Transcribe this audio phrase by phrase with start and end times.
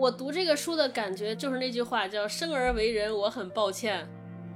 [0.00, 4.08] 我读这个书的感觉就是那句话，叫“生而为人，我很抱歉”。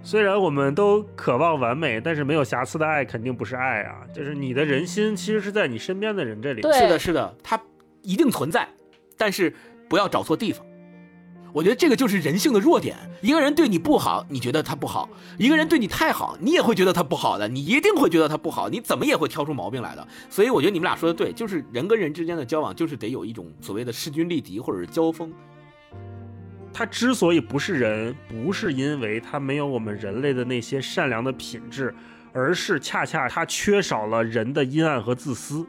[0.03, 4.07] 虽然我们都渴望完美，但是没有瑕疵的爱肯定不是爱啊！
[4.11, 6.63] 就是你的人心其实是在你身边的人这里。
[6.63, 7.61] 对是的，是的，它
[8.01, 8.67] 一定存在，
[9.19, 9.55] 但是
[9.87, 10.65] 不要找错地方。
[11.55, 12.97] 我觉得这个就是人性的弱点。
[13.23, 15.09] 一个人对你不好，你觉得他不好；
[15.39, 17.47] 一个人对你太好，你也会觉得他不好的。
[17.47, 20.05] 你一定会觉得他不好，你怎么也会挑出毛病来的。
[20.29, 25.33] 所以我觉得你们俩说的对，就是人跟人之间的交往，就是得有一种所谓的势均力敌或者是交锋。
[26.73, 31.95] 他之所以不是人，不是因为他没有我们人类的那些善良的品质，
[32.33, 35.65] 而是恰恰他缺少了人的阴暗和自私。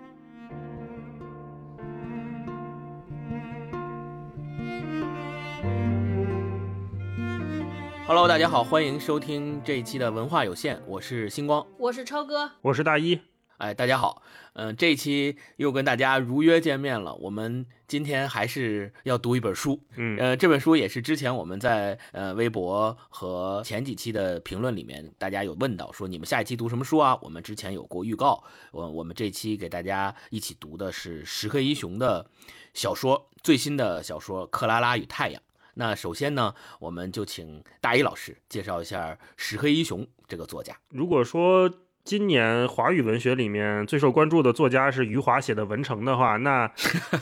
[8.07, 11.65] Hello，大家好，欢迎收听这一期的文化有限，我是星光。
[11.79, 13.19] 我是超哥，我是大一，
[13.57, 14.21] 哎，大家好，
[14.53, 17.15] 嗯、这一期又跟大家如约见面了。
[17.15, 27.17] 我们今天还是要读一本书，嗯呃，这本书也是之前我们在呃微博和前几期的评论里面，大家有问到说你们下一期读什么书啊？
[27.23, 32.29] 我们之前有过预告，我我们这期给大家一起读的是石黑一雄的
[32.75, 35.41] 小说，最新的小说《克拉拉与太阳》。
[35.75, 40.75] 那首先呢，我们就请大一老师介绍一下石黑一雄这个作家。
[40.89, 41.71] 如果说
[42.03, 46.67] 今年华语文学里面最受关注的作家是余华写的《文成》的话，那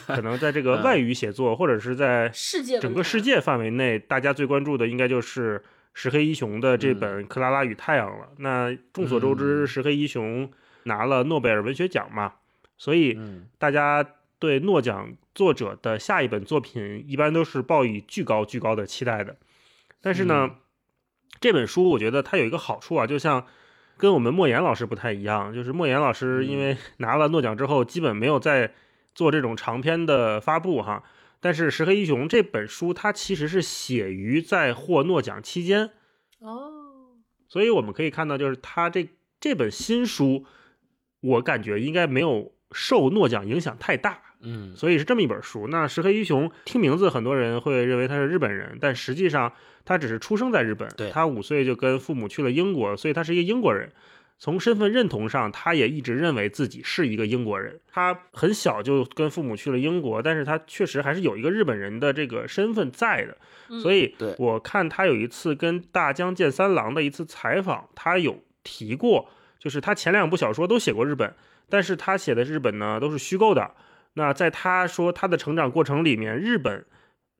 [0.07, 8.27] 可能在这个 外语写作或者是在世界整个世界范围内，大家最关注的应该就是石黑一雄的这本《克拉拉与太阳》了。
[8.37, 10.51] 那众所周知，嗯石黑一雄
[10.83, 12.33] 拿了诺贝尔文学奖嘛，
[12.77, 14.05] 所以嗯大家
[14.43, 19.37] 对诺奖作者的下一本作品一般都是抱以巨高巨高的期待的。
[20.01, 20.55] 但是呢，嗯
[21.39, 23.47] 这本书我觉得它有一个好处啊，就像
[23.95, 28.73] 跟我们莫言老师不太一样，就是莫言老师因为拿了诺奖之后，基本没有再
[29.15, 31.03] 做这种长篇的发布哈。
[31.39, 35.91] 但是石黑一雄这本书，它其实是写于在获诺奖期间，
[36.39, 37.15] 哦，
[37.47, 39.07] 所以我们可以看到，就是他这
[39.39, 40.45] 这本新书，
[41.21, 44.32] 我感觉应该没有受诺奖影响太大。
[44.43, 45.67] 嗯所以是这么一本书。
[45.67, 49.51] 那石黑一雄听名字，很多人会认为他是日本人，但实际上
[49.85, 50.87] 他只是出生在日本。
[50.95, 53.89] 对他五岁就跟父母去了英国，所以他是一个英国人。
[54.39, 57.79] 从身份认同上，他也一直认为自己是一个英国人。
[57.89, 63.37] 他很小就跟父母去了英国，但是他确实还是有一个日本人的这个身份在的。
[63.69, 71.33] 嗯所以我看他有一次跟大江健三郎的一次采访，他有提过，就是他前两部小说都写过日本，
[71.69, 73.71] 但是他写的日本呢都是虚构的。
[74.13, 76.85] 那在他说他的成长过程里面，日本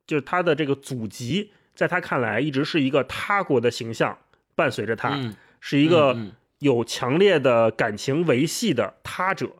[0.07, 4.17] 就是他的这个祖籍，在他看来一直是一个他国的形象
[4.55, 6.17] 伴随着他，嗯，是一个
[6.59, 9.51] 有强烈的感情维系的他者。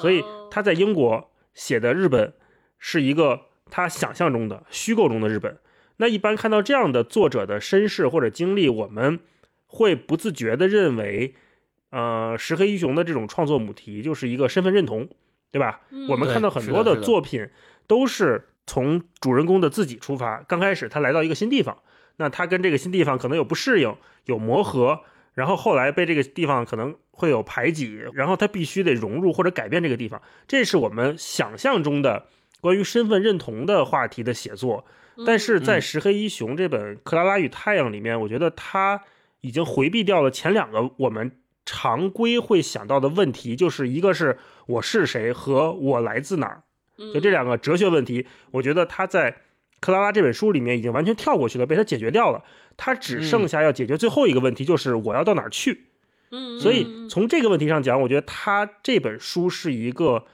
[0.00, 2.32] 所以哦他在英国写的日本
[2.78, 3.40] 是一个
[3.70, 5.58] 他想象中的虚构中的日本。
[5.96, 9.20] 那一般看到这样的作者的身世或者经历，我们
[9.66, 11.34] 会不自觉地认为，
[11.90, 15.08] 呃，石黑一雄的这种创作母题就是一个身份认同，
[15.50, 15.80] 对吧？
[15.90, 17.48] 嗯我们看到很多的作品
[17.86, 21.78] 都是从主人公的自己出发，刚开始他来到一个新地方，
[22.16, 23.96] 那他跟这个新地方可能有不适应，
[24.26, 25.00] 有磨合，
[25.34, 32.26] 然后后来被这个地方可能会有排挤，然后他必须得融入或者改变这个地方，这是我们想象中的
[32.60, 34.84] 关于身份认同的话题的写作。
[35.26, 39.02] 但是在嗯石黑一雄这本《克拉拉与太阳》里面，我觉得他
[39.40, 41.32] 已经回避掉了前两个我们
[41.66, 44.38] 常规会想到的问题，就是一个是
[44.70, 46.62] 我是谁和我来自哪儿，
[46.96, 49.32] 嗯就这两个哲学问题，我觉得他在
[49.80, 52.44] 《克拉拉》这本书里面已经完全跳过去了，被他解决掉了。
[52.76, 55.86] 他只剩下要解决最后一个问题，就是我要到哪儿去。
[56.30, 60.24] 嗯，所以嗯从这个问题上讲，我觉得他这本书是一个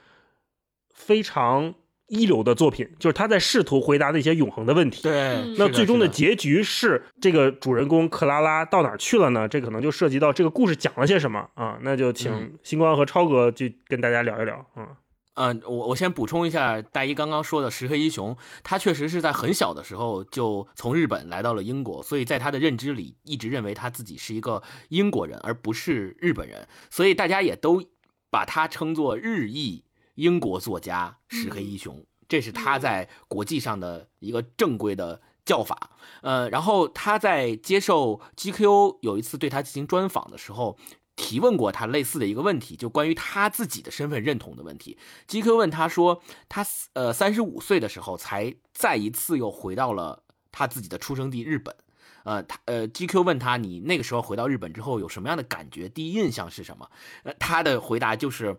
[0.93, 1.73] 非常
[2.07, 5.01] 一流的作品，就是他在试图回答那些永恒的问题。
[5.03, 9.47] 对嗯，那最终的结局是这个主人公克拉拉到哪儿去了呢？
[9.47, 11.77] 这可能就涉及到这个故事讲了些什么啊？
[11.81, 14.65] 那就请嗯星光和超哥就跟大家聊一聊。
[14.75, 14.87] 嗯，
[15.35, 27.83] 嗯，我我先补充一下，大一刚刚说的石黑一雄，他确实是在很小的时候就从日本来到了英国，所以在他的认知里一直认为他自己是一个英国人，而不是日本人，所以大家也都
[28.31, 29.83] 把他称作日裔
[30.17, 35.91] 英国作家石黑一雄，这是他在国际上的一个正规的叫法。
[36.21, 40.77] 呃，然后他在接受 GQ 有一次对他进行专访的时候，
[41.15, 44.97] 提问过他类似的一个问题，就关于他自己的身份认同的问题。
[45.27, 51.75] GQ 问他说，他呃三十五岁的时候才再一次又回到了他自己的出生地日本。
[52.23, 55.87] 呃，他呃，GQ 问他，你那个时候回到日本之后有什么样的感觉？
[55.87, 56.89] 第一印象是什么？
[57.23, 58.57] 呃，他的回答就是，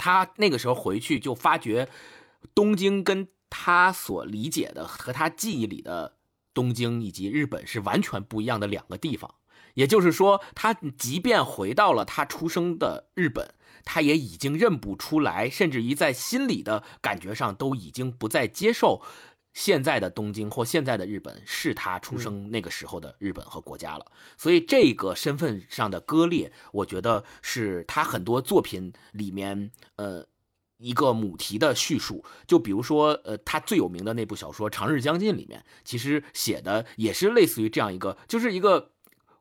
[0.00, 1.88] 他那个时候回去就发觉
[2.54, 6.16] 东京跟他所理解的和他记忆里的
[6.54, 9.34] 东京以及日本是完全不一样的两个地方。
[9.74, 13.54] 也就是说，他即便回到了他出生的日本，
[13.84, 19.00] 他也已经认不出来，甚至于在心里的感觉上都已经不再接受
[19.60, 24.06] 现在的东京或现在的日本是他出生那个时候的日本和国家了。
[24.38, 30.26] 所以这个身份上的割裂，我觉得是他很多作品里面，呃。
[30.82, 38.92] 一个母题的叙述，就比如说，呃，他最有名的那部小说《长日将近》里面，其实写的也是类似于这样一个，就是一个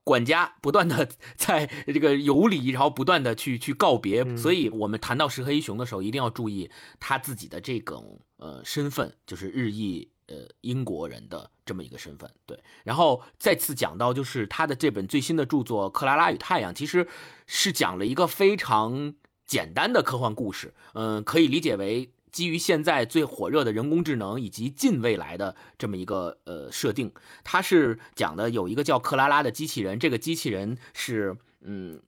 [0.03, 1.07] 管家不断的
[1.37, 4.35] 在这个游离，然后不断的去去告别。
[4.35, 6.69] 所以，我们谈到石黑一雄的时候，一定要注意
[6.99, 12.29] 他自己的这种呃身份，就是日裔呃英国人的这么一个身份。
[12.45, 17.07] 对，然后再次讲到，就是他的这本最新的著作《克拉拉与太阳》，其实
[17.45, 19.13] 是讲了一个非常。
[19.49, 27.11] 简单的科幻故事，嗯，可以理解为基于现在最火热的人工智能以及近未来的这么一个呃设定。
[27.43, 31.99] 它是讲的有一个叫克拉拉的机器人，这个机器人是嗯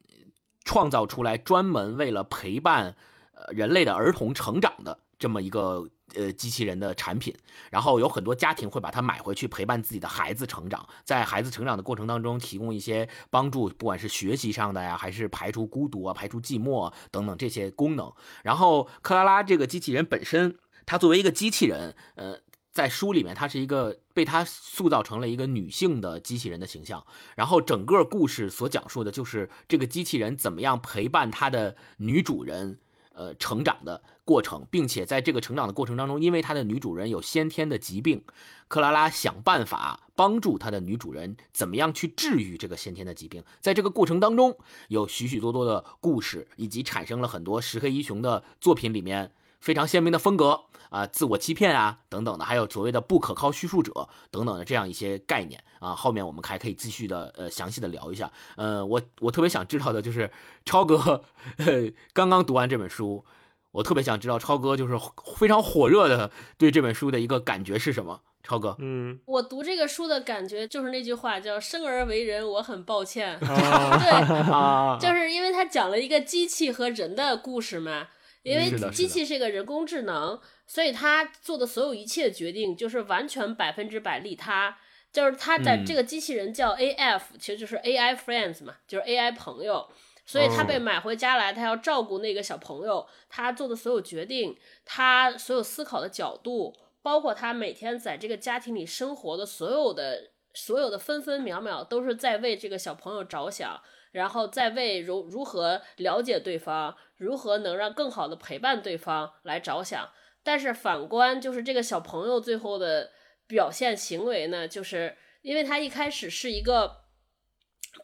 [0.63, 2.95] 创造出来专门为了陪伴
[3.33, 5.89] 呃人类的儿童成长的这么一个。
[6.15, 7.33] 呃，机器人的产品，
[7.69, 18.11] 然后有很多家庭会把它买回去陪伴自己的孩子成长，在孩子成长的过程当中提供一些帮助，不管是学习上的呀，还是排除孤独啊、排除寂寞等等这些功能。
[18.43, 22.37] 然后克拉拉这个机器人本身，它作为一个机器人，呃，
[22.71, 27.05] 在书里面它是一个被它塑造成了一个女性的机器人的形象。
[27.35, 32.79] 然后整个故事所讲述的就是这个机器人怎么样陪伴它的女主人。
[33.13, 34.01] 呃，成长的
[34.31, 38.23] 过程，并且在这个成长的过程当中，因为他的女主人有先天的疾病，
[38.69, 43.43] 克拉拉想办法帮助他的女主人怎么样去治愈这个先天的疾病。
[43.59, 44.57] 在这个过程当中，
[44.87, 49.33] 有许许多多的故事，以及产生了很多石黑一雄的作品里面。
[49.59, 58.31] 非常鲜明的风格啊，自我欺骗啊，等等的，还有所谓的不可靠叙述者等等的这样一些概念啊，后面我们还可以继续的呃详细的聊一下。
[58.55, 60.31] 呃，我我特别想知道的就是
[60.65, 61.23] 超哥
[62.11, 63.23] 刚刚读完这本书，
[63.71, 64.93] 我特别想知道超哥就是
[65.37, 68.21] 非常火热的对这本书的一个感觉是什么？
[68.43, 78.07] 超哥，嗯，我读这个书的感觉就是那句话叫“生而为人，我很抱歉”，对， 就是因为他讲了一个机器和人的故事嘛。
[78.43, 84.75] 因为机器是一个人工智能，所以他做的所有一切决定就是完全百分之百利他。
[85.13, 88.15] 就是他在这个机器人叫 A.F，其实就是 A.I.
[88.15, 89.31] Friends 嘛，就是 A.I.
[89.33, 89.87] 朋友。
[90.31, 93.05] 所以他被买回家来，他要照顾那个小朋友。
[93.27, 103.81] 他做的所有决定，他所有思考的角度，包括他每天在这个家庭里生活的所有的所有的分分秒秒，都是在为这个小朋友着想。
[104.13, 110.09] 然后在为如如何了解对方，如何能让更好的陪伴对方来着想。
[110.43, 113.11] 但是反观就是这个小朋友最后的
[113.47, 117.01] 表现行为呢，就是因为他一开始是一个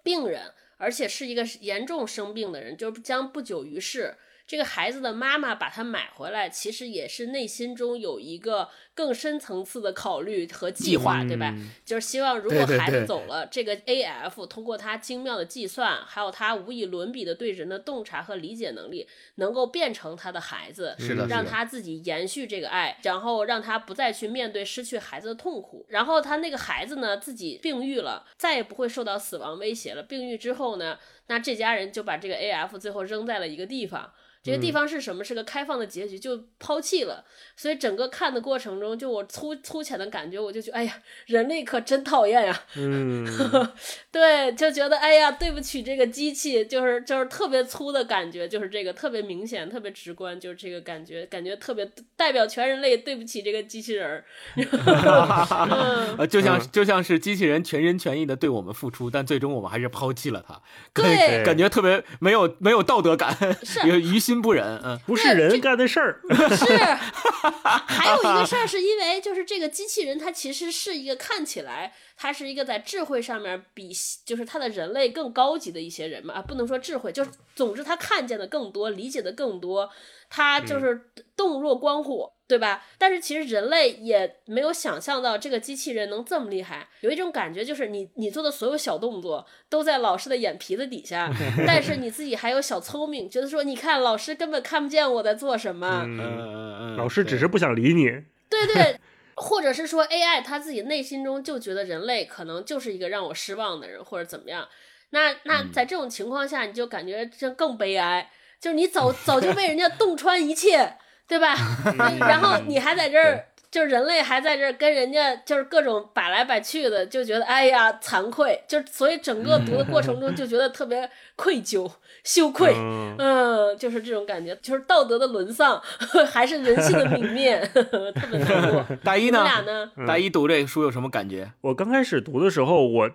[0.03, 4.15] 病人，而且是一个严重生病的人，就将不久于世。
[4.47, 11.53] 这个孩子的妈妈把他买回来，其实也是内心中有一个更深层次的考虑和计划，对吧？
[11.83, 19.05] 就是希望如果孩子走了，这个 A F 通过他精妙的计算，还有他无以伦比的对人的洞察和理解能力，
[19.35, 25.85] 能够变成他的孩子，是的，让他自己延续这个爱，然后让他不再去面对失去孩子的痛苦。
[25.89, 30.01] 然后他那个孩子呢，自己病愈了，再也不会受到死亡威胁了。
[30.01, 34.13] 病愈之后呢，那这家人就把这个 A F 最后扔在了一个地方。
[34.47, 35.21] 这个地方是什么？
[35.25, 37.25] 是个开放的结局，就抛弃了。
[37.57, 40.93] 所以整个看的过程中，就我粗粗浅的感觉，我就觉得，哎呀，
[41.25, 42.57] 人类可真讨厌呀。
[42.77, 43.27] 嗯，
[44.09, 51.85] 对，就觉得，哎呀，对不起这个机器，就是就是特别粗的感觉，就是这个特别明显、特别直观，就是这个感觉，感觉特别
[52.15, 54.23] 代表全人类对不起这个机器人儿。
[56.17, 60.61] 呃，就像就像是机器人全心全意的对我们付出，但最终我们还是抛弃了它。
[60.93, 63.35] 对，感觉特别没有没有道德感，
[63.65, 64.36] 是于心。
[64.41, 66.21] 不忍，嗯，不是人干的事儿。
[66.29, 66.65] 是，
[67.87, 73.91] 还有一个事儿，是因为就是这个机器人，它其实是一个看起来，它是一个在智慧上面比
[74.25, 79.89] 就是它的人类更高级的一些人嘛啊，不能说智慧，就是总之他看见的更多，理解的更多，
[80.29, 82.33] 他就是动若观火。
[82.47, 82.81] 对吧？
[82.97, 86.87] 但是其实人类也没有想象到这个机器人能这么厉害。
[87.01, 91.29] 有一种感觉，就是你你做的所有小动作都在老师的眼皮子底下，
[91.67, 96.03] 但是你自己还有小聪明，觉得说你看老师根本看不见我在做什么。
[96.05, 96.95] 嗯嗯嗯。
[96.95, 98.05] 老师只是不想理你。
[98.49, 98.97] 对对，
[99.35, 104.65] 或者是说 AI 他自己内心中就觉得人类可能就是一个让我失望的人，或者怎么样。
[105.09, 110.97] 那那在这种情况下，你就感觉这更悲哀，就是你早早就被人家洞穿一切。
[111.29, 111.53] 对吧？
[112.21, 121.85] 然后你还在这儿就是人类还在这儿跟人家就是各种摆来摆去的，就觉得哎呀惭愧，就所以整个读的过程中就觉得特别愧疚、
[122.23, 125.81] 羞愧，嗯嗯，就是这种感觉，就是道德的沦丧，
[126.31, 127.83] 还是人性的泯灭， 特
[128.31, 128.85] 别难过。
[129.03, 129.43] 大一呢？
[129.43, 129.91] 俩呢？
[130.07, 131.51] 大一读这个书有什么感觉？
[131.59, 133.09] 我刚开始读的时候，我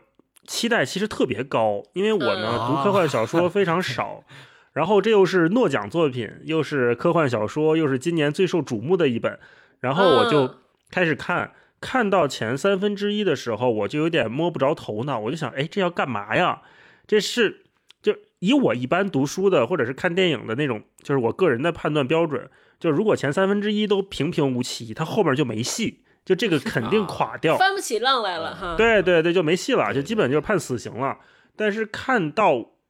[0.46, 4.22] 期待其实特别高，因为我呢、嗯读科幻小说非常少，
[4.73, 9.38] 然后这又是诺奖作品，又是科幻小说，又是今年最受瞩目的一本，
[9.81, 10.55] 然后我就嗯
[10.91, 16.62] 开始看，看到前三分之一的时候，我就有点摸不着头脑，我就想，哎，这要干嘛呀？
[17.07, 17.64] 这是
[18.00, 22.49] 就以我一般读书的或者是看电影的那种，就是我个人的判断标准，
[22.81, 27.59] 就如果前三分之一都平平无奇，它后面就没戏，就这个肯定 垮掉。
[27.59, 28.75] 翻不起浪来了哈。
[28.76, 31.19] 对对对，就没戏了，就基本就是判死刑了。
[31.55, 32.81] 但是看到那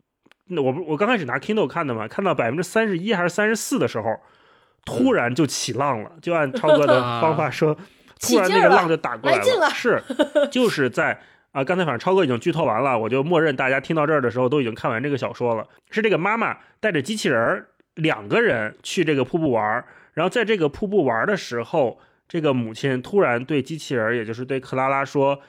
[0.61, 4.19] 我不我刚开始拿 Kindle 看的嘛，看到百分之三十一还是三十四的时候，
[4.85, 7.77] 突然就起浪了，就按超哥的 方法说，
[8.21, 10.03] 突然那个浪就打过来来劲了是，
[10.51, 11.21] 就是在
[11.53, 15.67] 啊，刚才反正超哥已经剧透完了，我就默认大家听到这儿的时候都已经看完这个小说了。
[15.91, 25.41] 是这个妈妈带着机器人儿两个人去这个瀑布玩儿，然后在这个瀑布玩儿的时候，这个母亲突然对机器人，也就是对克拉拉说：“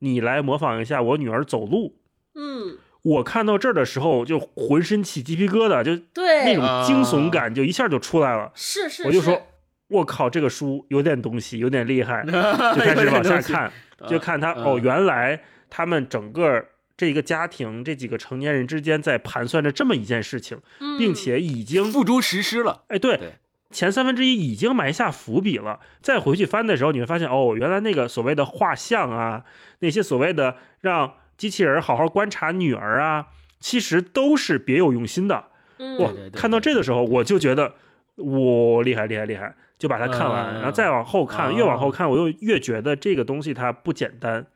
[0.00, 1.96] 你来模仿一下我女儿走路。”
[2.38, 8.50] 嗯，我看到这儿的时候，就浑身起鸡皮疙瘩，就那，种惊悚感就一下就出来了。
[8.54, 9.40] 是是，我就说，
[9.88, 16.64] 我靠，这个书有点东西，有点厉害， 就就开始往下看，嗯就看他哦，原来他们整个
[16.96, 22.82] 这一个家庭这几个成年人之间在盘算着这么一件事情，嗯并且已经付诸实施了。
[22.88, 23.34] 哎，对对，
[23.70, 25.78] 前三分之一已经埋下伏笔了。
[26.02, 29.44] 再回去翻的时候，你会发现，哦，原来那个所谓的画像啊，
[29.78, 33.26] 那些所谓的让机器人好好观察女儿啊，
[33.60, 35.44] 其实都是别有用心的。
[35.78, 37.74] 嗯哇看到这的时候，我就觉得，
[38.16, 44.46] 我，厉害厉害厉害，就把它看完，嗯然后再往后看，哦越往后看，我又越觉得这个东西它不简单。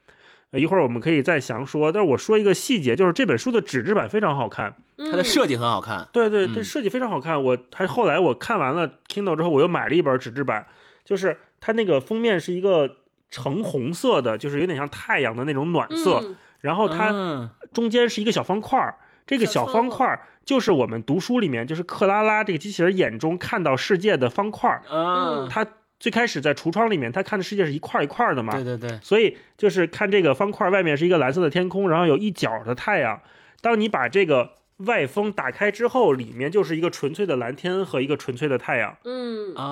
[0.53, 4.75] 呃一会儿我们可以再详说，但是我说一个细节，就是这本书的纸质版非常好看。
[4.97, 7.41] 它的设计很好看，对对，嗯这设计非常好看。
[7.41, 10.67] 我还后来我看完了 Kindle 之后，我又买了一本纸质版，
[11.05, 12.97] 就是它那个封面是一个
[13.31, 18.95] 橙红色的，就是有点像太阳的那种暖色，嗯然后它嗯中间是一个小方块儿，
[19.27, 24.83] 这个小方块儿就是我们读书里面就是克拉拉这个机器人眼中看到世界的方块儿。
[24.91, 25.67] 嗯，他
[25.99, 33.21] 最开始在橱窗里面，它看的世界是一块儿一块儿的嘛，对对对，所以就是看这个方块外面是一个蓝色的天空，然后有一角的太阳。
[33.61, 39.65] 当你把这个外封打开之后，里面就是一个纯粹的蓝天和一个纯粹的太阳嗯啊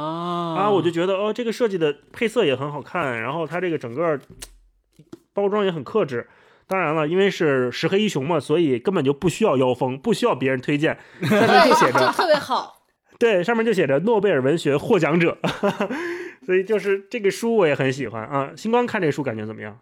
[0.59, 0.71] 啊！
[0.71, 4.21] 我就觉得哦，这个设计的配色也很好看，然后它这个整个
[5.33, 6.29] 包装也很克制。
[6.69, 12.77] 当然了，因为是石黑一雄嘛，所以根本就不需要妖风，不需要别人推荐，上面就写着特别好。
[13.19, 15.37] 对，上面就写着诺贝尔文学获奖者，
[16.47, 18.53] 所以就是这个书我也很喜欢啊。
[18.57, 19.81] 星光看这书感觉怎么样？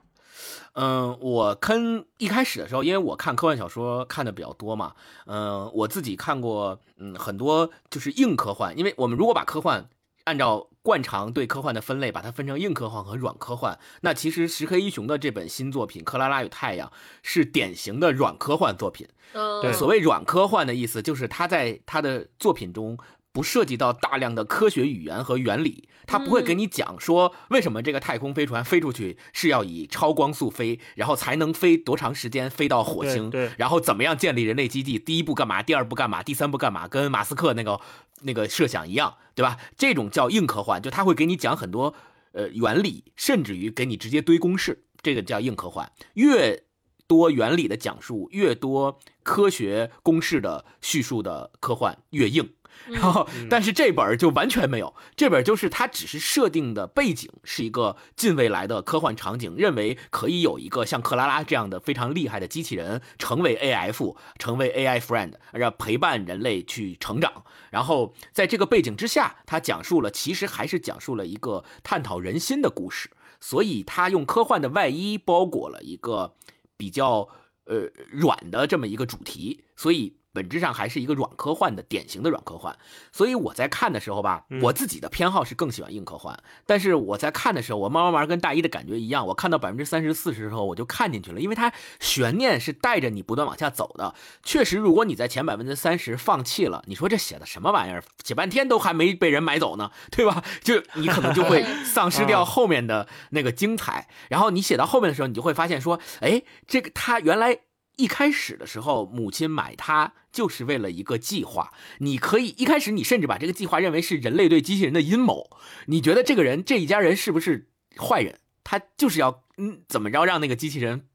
[0.78, 4.92] 嗯，我看一开始的时候，因为我看科幻小说看的比较多嘛，
[5.26, 9.88] 嗯，我自己看过，嗯，很多就是硬科幻，因为我们如果把科幻
[10.24, 16.88] 按照惯常对科幻的分类，把它分成硬科幻和软科幻，那其实石黑一雄的这本新作品《克拉拉与太阳》
[17.24, 19.08] 是典型的软科幻作品。
[19.32, 22.96] 嗯，所谓软科幻的意思，就是他在他的作品中
[23.36, 37.78] 不涉及到大量的科学语言和原理，他不会给你讲说为什么这个太空飞船飞出去是要以超光速飞，然后才能飞多长时间飞到火星，对对然后怎么样建立人类基地，第一步干嘛，第二步干嘛，第三步干嘛，跟马斯克那个
[38.22, 39.58] 那个设想一样，对吧？
[39.76, 41.94] 这种叫硬科幻，就他会给你讲很多
[42.32, 45.92] 呃原理，甚至于给你直接堆公式，这个叫硬科幻。
[46.14, 46.62] 越
[47.06, 52.52] 多原理的讲述，越多科学公式的叙述的科幻越硬。
[52.88, 67.44] 然后，但是这本儿就完全没有，这本儿就是它只是设定的背景是一个近未来的科幻场景，认为可以有一个像克拉拉这样的非常厉害的机器人成为 AF，成为 AI friend，让陪伴人类去成长。
[67.70, 73.10] 然后在这个背景之下，它讲述了其实还是讲述了一个探讨人心的故事，
[73.40, 76.34] 所以它用科幻的外衣包裹了一个
[76.76, 77.28] 比较
[77.64, 82.76] 呃软的这么一个主题，所以本质上还是一个软科幻的典型的软科幻。
[83.10, 94.14] 所以我在看的时候吧，我自己的偏好是更喜欢硬科幻，但是我在看的时候，我慢慢慢跟大一的感觉一样，我看到百分之三十四十的时候我就看进去了，因为它悬念是带着你不断往下走的。
[94.42, 100.44] 确实，如果你在前百分之三十放弃了，你说这写的什么玩意儿，写半天都还没被人买走呢，对吧？
[100.62, 104.08] 就你可能就会 丧失掉后面的那个精彩。
[104.28, 107.60] 然后你写到后面的时候，你就会发现说，哎，这个他原来。
[107.96, 111.72] 一开始的时候，母亲买它就是为了一个计划。
[111.98, 115.50] 你可以一开始，你甚至把这个计划认为是人类对机器人的阴谋。
[115.86, 118.38] 你觉得这个人这一家人是不是坏人？
[118.62, 121.06] 他就是要嗯怎么着让那个机器人。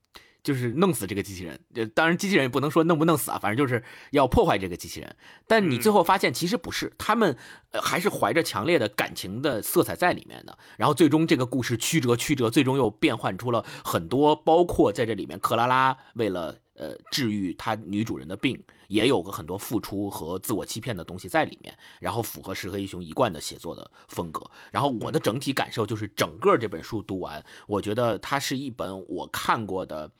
[0.44, 5.16] 就是弄死这个机器人，呃，当然机器人也不能说弄不弄死啊，反正就是要破坏这个机器人。
[5.46, 7.38] 但你最后发现其实不是，他们
[7.74, 10.58] 还是怀着强烈的感情的色彩在里面的。
[10.78, 21.78] 然后最终这个故事曲折曲折，最终又变换出了很多，包括在这里面，克拉拉为了呃治愈他女主人的病，也有个很多付出和自我欺骗的东西在里面。
[22.00, 24.50] 然后符合石黑一雄一贯的写作的风格。
[24.72, 30.12] 然后我的整体感受就是，整个这本书读完，我觉得它是一本我看过的。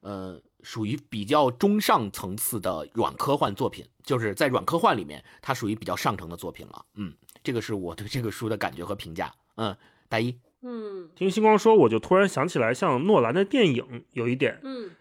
[0.00, 6.86] 呃，属于比较中上层次的软科幻作品，就是在软科幻里面，它属于比较上乘的作品了。
[6.94, 7.12] 嗯，
[7.42, 9.34] 这个是我对这个书的感觉和评价。
[9.56, 9.76] 嗯，
[10.08, 14.92] 大一，嗯，听星光说，我就突然想起来，像诺兰的电影有一点，嗯，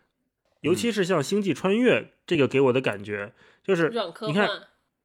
[0.67, 3.33] 尤其是像《星际穿越》这个给我的感觉，
[3.63, 3.89] 就是
[4.27, 4.50] 你看，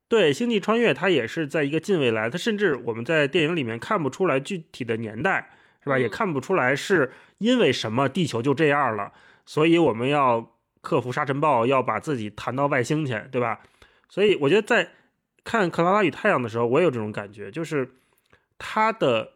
[0.09, 5.51] 对，《星际穿越》它也是在一个近未来，它甚至我们在电影里面看不出来具体的年代，
[5.83, 5.99] 是吧？
[5.99, 9.13] 也看不出来是因为什么地球就这样了。
[9.45, 13.61] 所以我们要克服沙尘暴，要把自己弹到外星去，对吧？
[14.09, 14.91] 所以我觉得在
[15.43, 17.91] 看《克拉拉与太阳》的时候，我也有这种感觉，就是
[18.59, 19.33] 它的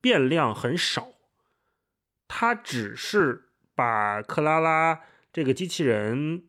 [0.00, 1.08] 变量很少，
[2.28, 5.00] 它只是把克拉拉
[5.32, 6.42] 这个机器人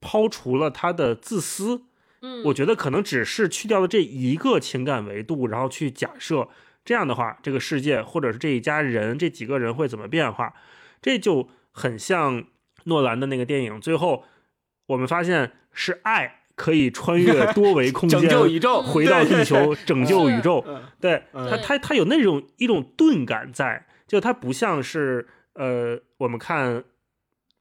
[0.00, 1.82] 抛除了他的自私。
[2.22, 6.48] 嗯，我觉得可能只是去掉了这一个情感维度，然后去假设
[6.84, 10.54] 这样的话，这个世界或者是这一家人这几个人会怎么变化，
[11.00, 11.48] 这就。
[11.78, 12.42] 很像
[12.84, 14.24] 诺兰的那个电影，最后
[14.86, 20.64] 我们发现是爱可以穿越 多维空间，拯救宇宙，回到地球拯救宇宙。
[20.98, 26.82] 对他，他他有那种一种钝感在，就他不像是呃，我们看，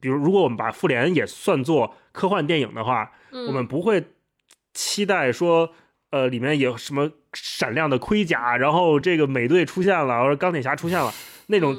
[0.05, 3.12] 比如如果我们把复联也算作科幻电影的话，
[3.47, 4.03] 我们不会
[4.71, 5.71] 期待说
[6.12, 11.12] 呃里面有什么闪亮的盔甲，然后这个美队出现了，或者钢铁侠出现了。
[11.50, 11.75] 那种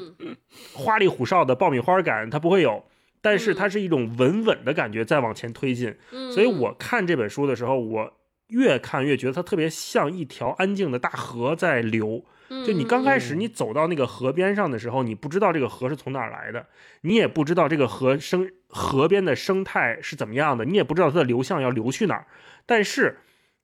[0.73, 2.85] 花里胡哨的爆米花感，它不会有，
[3.21, 5.95] 但是它是一种稳稳的感觉在往前推进。
[6.35, 8.13] 所以我看这本书的时候，我
[8.49, 12.25] 越看越觉得它特别像一条安静的大河在流。
[12.49, 16.67] 就你刚开始你走到那个河边上的时候，你不知道这个河是从哪儿来的，
[17.03, 22.27] 你也不知道这个河生河边的生态是怎么样的，你也不知道它的流向要流去哪儿。
[22.65, 23.19] 但是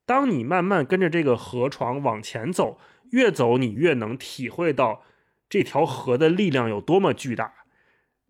[0.06, 2.78] 当你慢慢跟着这个河床往前走，
[3.10, 5.02] 越走你越能体会到。
[5.48, 7.52] 这条河的力量有多么巨大，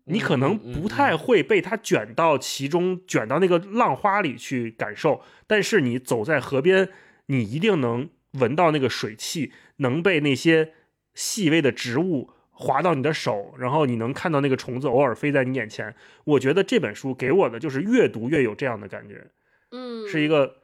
[0.07, 5.21] 你可能不太会被它卷到其中，卷到那个浪花里去感受。
[5.47, 6.89] 但是你走在河边，
[7.27, 10.73] 你一定能闻到那个水汽，能被那些
[11.13, 15.95] 细微的植物划到你的手，然后你能看到那个虫子偶尔飞在你眼前。
[16.25, 19.27] 我觉得这本书给我的就是越读越有这样的感觉，
[19.71, 20.57] 嗯，是一个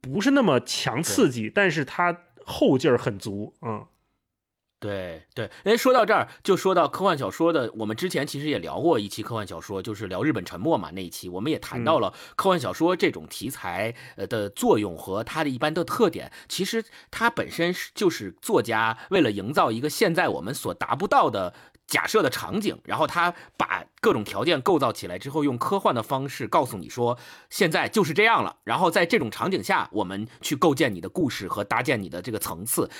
[0.00, 3.86] 不是那么强刺激，但是它后劲儿很足，嗯。
[4.86, 16.30] 对对，哎，说到这儿就说到科幻小说的，我们之前其实也聊过一期科幻小说，就是聊日本沉没嘛那一期，我们也谈到了科幻小说这种题材呃的作用和它的一般的特点。
[16.48, 21.52] 其实它本身是就是作家为了营造一个现在我们所达不到的
[21.88, 27.18] 假设的场景，然后他把各种条件构造起来之后，用科幻的方式告诉你说
[27.50, 32.90] 现在就是这样了，然后在这种场景下，我们去构建你的故事和搭建你的这个层次。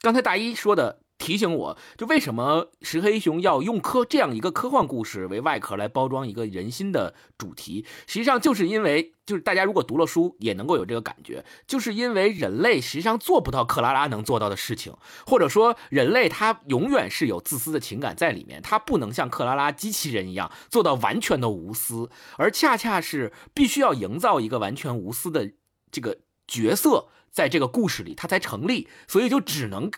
[0.00, 14.94] 刚才大一说的提醒我，就为什么石黑一雄要用科这样一个科幻故事为外壳来包装一个人心的主题，实际上就是因为，就是大家如果读了书也能够有这个感觉，就是因为人类实际上做不到克拉拉能做到的事情，
[15.26, 25.52] 或者说人类他永远是有自私的情感在里面，他不能像克拉拉机器人一样做到完全的无私，而恰恰是必须要营造一个完全无私的
[25.90, 27.08] 这个角色。
[27.36, 29.90] 在这个故事里，它才成立，所以就只能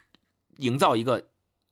[0.58, 1.26] 营造一个、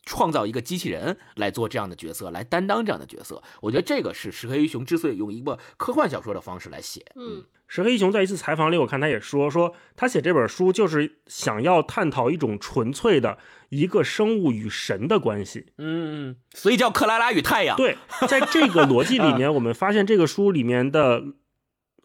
[0.05, 3.42] 创造一个机器人来做这样的角色，来担当这样的角色。
[3.61, 7.05] 我觉得这个是石黑一雄之所以用一个科幻小说的方式来写。
[7.14, 15.66] 嗯，石黑一雄在一次采访里，我看他也说，说他写这本书就是想要探讨一种纯粹的一个生物与神的关系。
[15.79, 17.77] 嗯，所以叫克拉拉与太阳。
[17.77, 17.96] 对，
[18.29, 21.22] 在这个逻辑里面，我们发现这个书里面的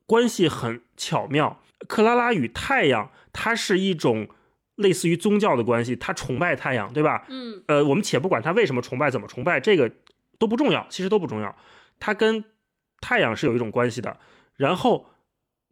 [0.06, 1.62] 关系很巧妙。
[1.88, 3.12] 克拉拉与太阳。
[3.34, 4.28] 它是一种
[4.82, 7.26] 类似于宗教的关系，他崇拜太阳，对吧？
[7.30, 9.92] 嗯，呃，我们且不管他为什么崇拜，怎么崇拜，这个
[10.38, 11.56] 都不重要，其实都不重要。
[12.00, 12.44] 他跟
[13.00, 14.18] 太阳是有一种关系的。
[14.56, 15.08] 然后，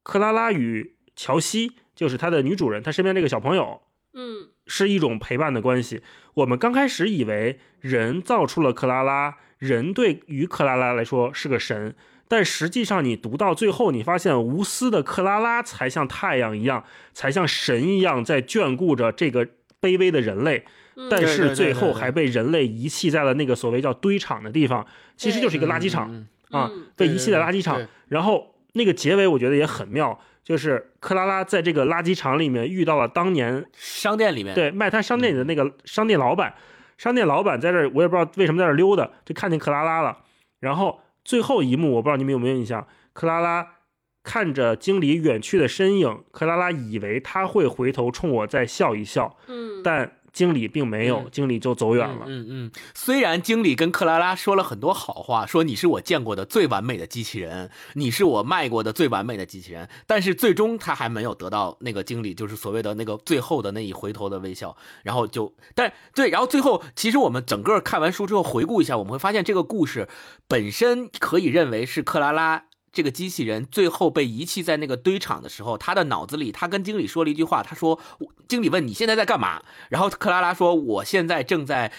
[0.04, 3.82] 克拉拉与乔西，就是他的女主人，她身边这个小朋友，
[4.14, 6.02] 嗯，是一种陪伴的关系。
[6.36, 11.96] 我们刚开始以为人造出了克拉拉，人对于克拉拉来说是个神，
[12.30, 19.46] 但实际上你读到最后，你发现无私的克拉拉才像太阳一样，才像神一样在眷顾着这个
[19.82, 20.64] 卑微的人类。
[21.10, 27.82] 但是最后还被人类遗弃在了那个所谓叫堆场的地方，其实就是一个垃圾场啊，被遗弃在垃圾场。
[28.10, 36.54] 然后那个结尾我觉得也很妙，就是克拉拉在这个垃圾场里面遇到了当年商店里面对卖他商店里的那个商店老板，
[36.98, 40.18] 商店老板在这儿我也不知道为什么在这儿溜达，就看见克拉拉了。
[40.60, 43.76] 然后最后一幕我不知道你们有没有印象，克拉拉
[44.24, 50.19] 看着经理远去的身影，克拉拉以为他会回头冲我再笑一笑，嗯，但。
[50.32, 52.26] 经理并没有，经理就走远了。
[52.28, 64.76] 嗯嗯，虽然经理跟克拉拉说了很多好话，说你是我见过的最完美的机器人，你是我卖过的最完美的机器人，但是最终他还没有得到那个经理就是所谓的那个最后的那一回头的微笑。
[65.04, 70.08] 然后就，但对，然后最后其实我们整个看完书之后回顾一下，我们会发现这个故事
[70.48, 72.66] 本身可以认为是克拉拉。
[72.92, 78.00] 这个机器人最后被遗弃在那个堆场的时候，他的脑子里，他跟经理说了一句话，他说
[78.48, 81.92] ：“经理问你现在在干嘛？”然后克拉拉说：“我现在正在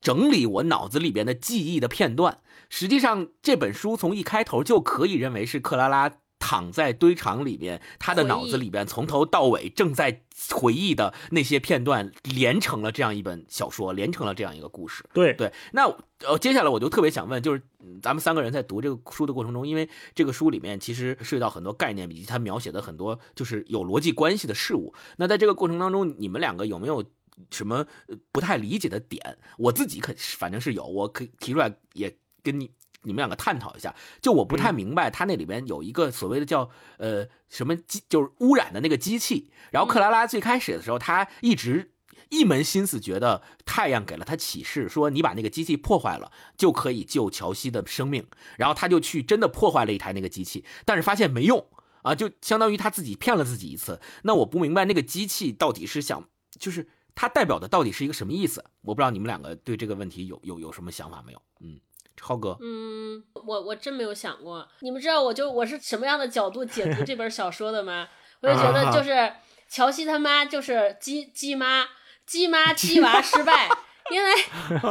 [0.00, 2.38] 整理我脑子里边的记忆的片段。”
[2.70, 6.12] 实际上，这本书从一开头就可以认为是克拉拉。
[6.40, 15.04] 躺在堆场里边，他的脑子里边从头到尾正在回忆的那些片段，连成了这样一本小说，连成了这样一个故事。
[15.12, 15.84] 对对，那
[16.26, 17.62] 呃，接下来我就特别想问，就是
[18.02, 24.92] 咱们三个人在读这个书的过程中，因为这个书里面其实涉及到很多概念，以及他描写的很多就是有逻辑关系的事物。
[25.18, 27.04] 那在这个过程当中，你们两个有没有
[27.50, 27.86] 什么
[28.32, 29.38] 不太理解的点？
[29.58, 32.70] 我自己肯反正是有，我可以提出来也跟你。
[33.02, 39.50] 你们两个探讨一下，就我不太明白，他那里边有一个所谓的叫呃什么机，就是污染的那个机器。
[39.70, 41.92] 然后克拉拉最开始的时候，他一直
[42.28, 48.26] 一门心思觉得太阳给了他启示，说你把那个机器破坏了就可以救乔西的生命。
[48.58, 51.66] 然后他就去真的破坏了一台那个机器，但是发现没用
[52.02, 54.00] 啊，就相当于他自己骗了自己一次。
[54.24, 58.64] 那我不明白那个机器到底是想，就是它代表的到底是一个什么意思？
[58.82, 61.42] 我不知道你们两个对这个问题有有有什么想法没有？
[61.60, 61.80] 嗯。
[62.20, 64.68] 浩哥，嗯，我我真没有想过。
[64.80, 68.08] 你们知道我就我是什么样的角度解读这本小说的吗？
[68.42, 69.32] 我就觉得就是
[69.68, 71.86] 乔西他妈就是鸡鸡妈，
[72.26, 73.68] 鸡妈 鸡娃失败，
[74.10, 74.30] 因为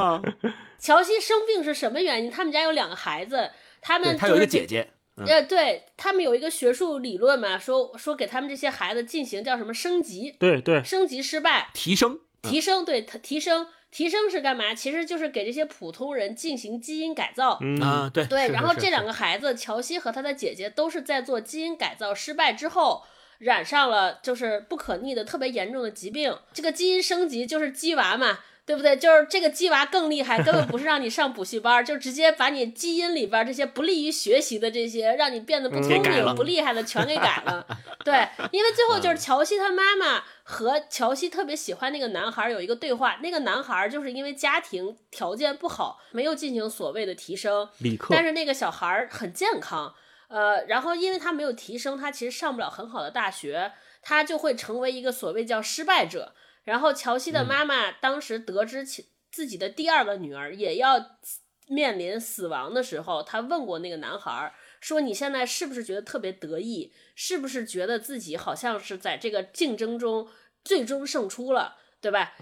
[0.80, 2.32] 乔西生病是什么原因？
[2.32, 10.36] 他们家有两个孩子，他们他有一个姐姐，呃，对他们有一个学术理论嘛，说说给他们这些孩子进行叫什么升级？
[10.40, 13.68] 对对，升级失败，提升，提升，对，提升。
[13.92, 14.74] 提升是干嘛？
[14.74, 17.60] 其实就是给这些普通人进行基因改造。
[17.82, 18.50] 啊，对对。
[18.50, 23.04] 然后这两个孩子，乔西和他的姐姐，都是在做基因改造失败之后，
[23.40, 26.38] 染上了就是不可逆的特别严重的疾病。
[26.54, 28.40] 这个基因升级就是鸡娃嘛。
[28.70, 28.96] 对不对？
[28.96, 37.66] 就是这个鸡娃更厉害，根本不是让你上补习班，就直接把你基因里边这些不利于学习的这些，让你变得不聪明、不厉害的全给改了。
[38.06, 47.68] 对，因为最后就是乔西他妈妈和乔西特别喜欢那个男孩有一个对话，那个男孩就是因为家庭条件不好，没有进行所谓的提升，
[48.12, 49.92] 但是那个小孩很健康，
[50.28, 53.72] 呃，然后因为他没有提升，他其实上不了很好的大学，
[54.04, 56.34] 他就会成为一个所谓叫失败者。
[56.64, 61.18] 然后乔西的妈妈当时得知其自己的第二个女儿也要
[61.68, 66.94] 面临死亡的时候，她问过那个男孩说：“你现在是不是觉得特别得意？
[67.16, 70.28] 是不是觉得自己好像是在这个竞争中
[70.64, 72.34] 最终胜出了，对吧？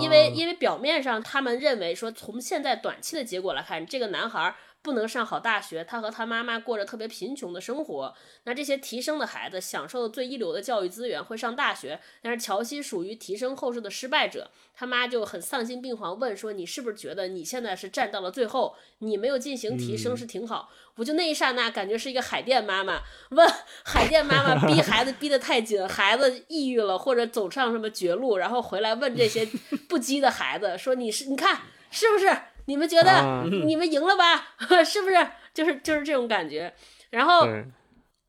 [0.00, 8.14] 因为因为表面上他们认为说，从现在短期的结果来看，这个男孩。”不能上好大学，他和他妈妈过着特别贫穷的生活。
[8.44, 12.00] 那这些提升的孩子享受的最一流的教育资源，会上大学。
[12.20, 18.74] 但是乔西属于提升后世的失败者，他妈就很丧心病狂问说：“你是不是觉得你现在是站到了最后？
[18.98, 23.48] 你没有进行提升是挺好？”我就那一刹那感觉是一个海淀妈妈问
[23.84, 29.46] 海淀妈妈逼孩子逼得太紧，孩子抑郁了或者走上什么绝路，然后回来问这些
[29.88, 34.48] 不羁的孩子说：“你是你看是不是？”你们觉得你们赢了吧？
[34.84, 35.16] 是不是？
[35.52, 36.72] 就是就是这种感觉。
[37.10, 37.46] 然后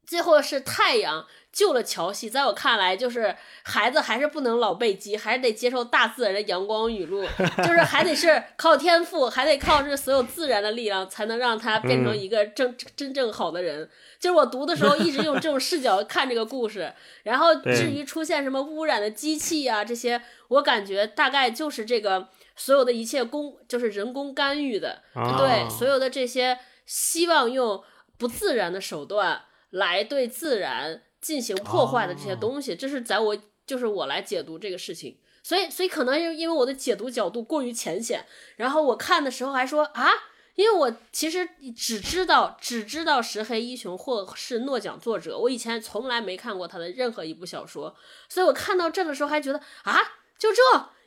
[0.06, 2.30] 最后是太阳救了乔西。
[2.30, 7.24] 在我看来，就是孩子还是不能老被激，还是得接受大自然的阳光雨露，
[7.63, 13.89] 就是还得是靠天赋，还得靠这所有自然的力量，才能让他变成一个真真正好的人。
[14.19, 16.91] 就是我读的时候一直用这种视角看这个故事。
[17.24, 22.28] 然后至于出现什么污染的机器啊这些，我感觉大概就是这个。
[22.56, 27.84] 所有的一切工就是人工干预的，对所有的这些希望用
[28.18, 35.20] 不自然的手段来对自然进行破坏的这些东西，这是在我就是我来解读这个事情。
[35.42, 40.10] 所以所以可能因为我的解读角度过于浅显，然后我看的时候还说啊。
[40.56, 47.96] 因为我其实只知道只知道石黑一雄或是诺奖作者，我以前从来没看过他的任何一部小说，
[48.30, 50.00] 所以我看到这的时候还觉得啊，
[50.38, 50.62] 就这，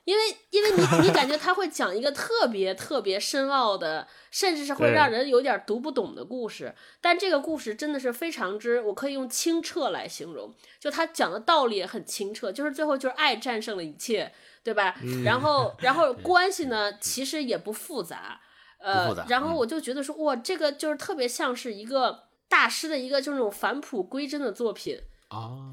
[0.07, 14.95] 因为因为你你感觉他会讲一个特别特别深奥的，甚至是会让人有点读不懂的故事，但这个故事真的是非常之，我可以用清澈来形容，就他讲的道理也很清澈，就是最后就是爱战胜了一切，对吧？
[15.25, 18.41] 然后 然后关系呢，其实也不复杂。
[18.79, 25.01] 呃，然后我就觉得说，哇，这个就是特别像是一个大师的一个就是那种返璞归真的作品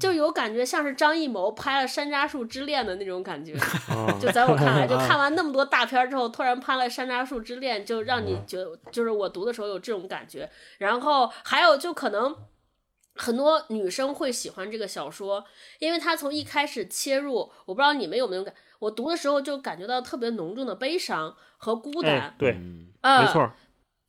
[0.00, 3.54] 就有感觉像是张艺谋拍了《山楂树之恋》的那种感觉。
[4.20, 10.50] 就在我看来， 就看完那么多大片之后，突然拍了《山楂树之恋》，就让你觉得就是我读的时候有这种感觉。
[10.78, 12.36] 然后还有就可能
[13.14, 15.44] 很多女生会喜欢这个小说，
[15.78, 18.52] 因为它从一开始切入，我不知道你们有没有感。
[18.80, 23.50] 我读的时候就感觉到特别浓重的悲伤和孤单，对，没错，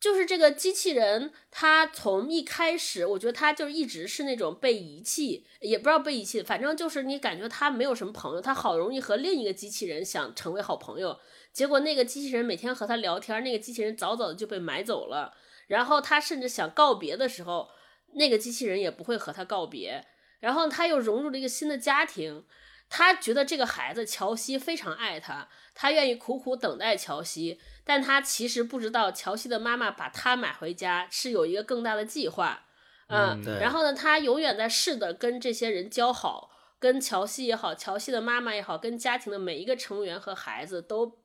[0.06, 11.20] 就是这个机器人，他从一开始，我觉得他就一直是那种被遗弃，也不知道被遗弃，反正就是你感觉他没有什么朋友，他好容易和另一个机器人想成为好朋友，
[11.52, 15.34] 结果那个机器人每天和他聊天，那个机器人早早的就被买走了，
[15.66, 17.72] 然后他甚至想告别的时候，
[18.14, 20.06] 那个机器人也不会和他告别，
[20.40, 22.46] 然后他又融入了一个新的家庭。
[22.88, 32.66] 他觉得这个孩子乔西非常爱他，他愿意苦苦等待乔西，但他其实不知道乔西的妈妈把他买回家是有一个更大的计划，
[33.08, 41.20] 嗯，然后呢，他永远在试的跟这些人交好，跟乔西也好，乔西的妈妈也好，跟家庭的每一个成员和孩子都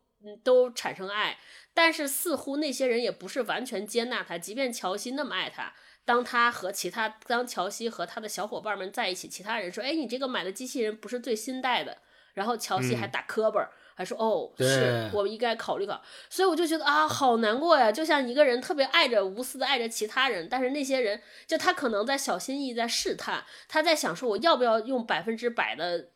[0.44, 1.38] 都产生爱，
[1.72, 5.72] 但是似乎那些人也不是完全接纳他，即便乔西那么爱他。
[6.04, 11.98] 当他和其他，当乔西和他的小伙伴们在一起，其他人说：“哎，你这个买的机器人不是最新代的。”
[12.34, 17.92] 然后乔西还打磕巴，还说：“哦，是我们应该考虑考。”所以我就觉得啊，好难过呀！
[17.92, 26.08] 就像一个人特别爱着、无私的爱着其他人，但是那些人就他可能在小心翼翼在试探，他在想说我要不要用百分之百的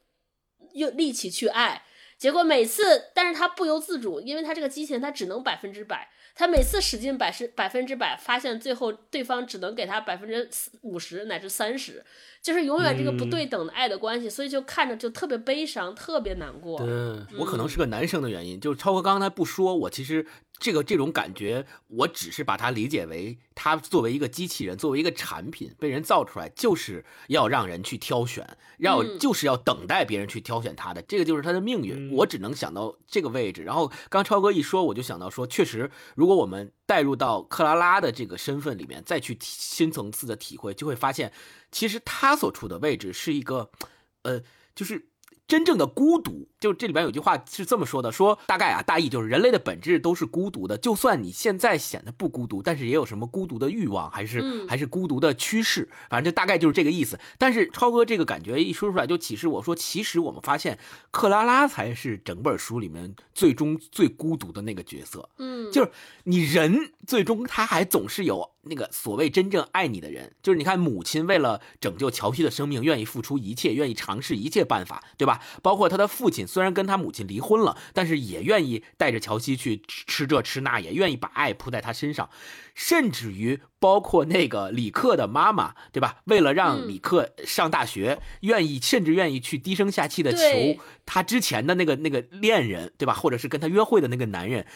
[0.72, 1.82] 用力气去爱，
[2.16, 6.08] 结果每次，但是他不由自主，因为他这个机器人他只能百分之百。
[6.34, 10.48] 他每次使劲百十百分之百，发现最后对方只能给他百分之
[10.82, 12.04] 五十乃至三十，
[12.42, 16.78] 就是永远这个不对等的爱的关系，所以就看着就特别悲伤，特别难过。
[16.82, 20.26] 嗯我可能是个男生的原因，就是超哥刚才不说，我其实。
[20.58, 32.10] 这个这种感觉，我只是把它理解为，它作为一个机器人，作为一个产品被人造出来，就是要让人去挑选，要就是要等待别人去挑选它的，这个就是它的命运。
[32.12, 33.62] 我只能想到这个位置。
[33.62, 41.32] 然后刚超哥一说，我就想到说，确实，如果我们带入到克拉拉的这个身份里面，再去深层次的体会，就会发现，
[41.72, 43.70] 其实他所处的位置是一个，
[44.22, 44.40] 呃，
[44.74, 45.08] 就是。
[45.46, 50.78] 真正的孤独，就这里边有句话是这么说的：说大概啊，大意就是人类的本质都是孤独的。
[50.78, 55.88] 就算你现在显得不孤独，但是也有什么孤独的欲望，还是还是孤独的趋势。
[56.09, 57.18] 反正就大概就是这个意思。
[57.37, 60.78] 但是超哥这个感觉一说出来，就启示我说，其实我们发现
[61.11, 65.28] 克拉拉才是整本书里面最终最孤独的那个角色。
[65.38, 65.90] 嗯，就是
[66.24, 68.53] 你人最终他还总是有。
[68.66, 75.40] 那个所谓真正爱你的人，就是你看母亲为了拯救乔西的生命，愿意付出一切，愿意尝试一切办法，对吧？
[75.62, 82.29] 包括他的父亲，虽然跟他母亲离婚了，但是也愿意带着乔西去吃这吃那，也愿意把爱扑在他身上。
[82.74, 86.22] 甚至于包括那个李克的妈妈，对吧？
[86.24, 93.14] 为了让李克上大学，愿意甚至愿意去低声下气的求他之前的那个那个恋人，对吧？
[93.14, 94.68] 或者是跟他约会的那个男人，就。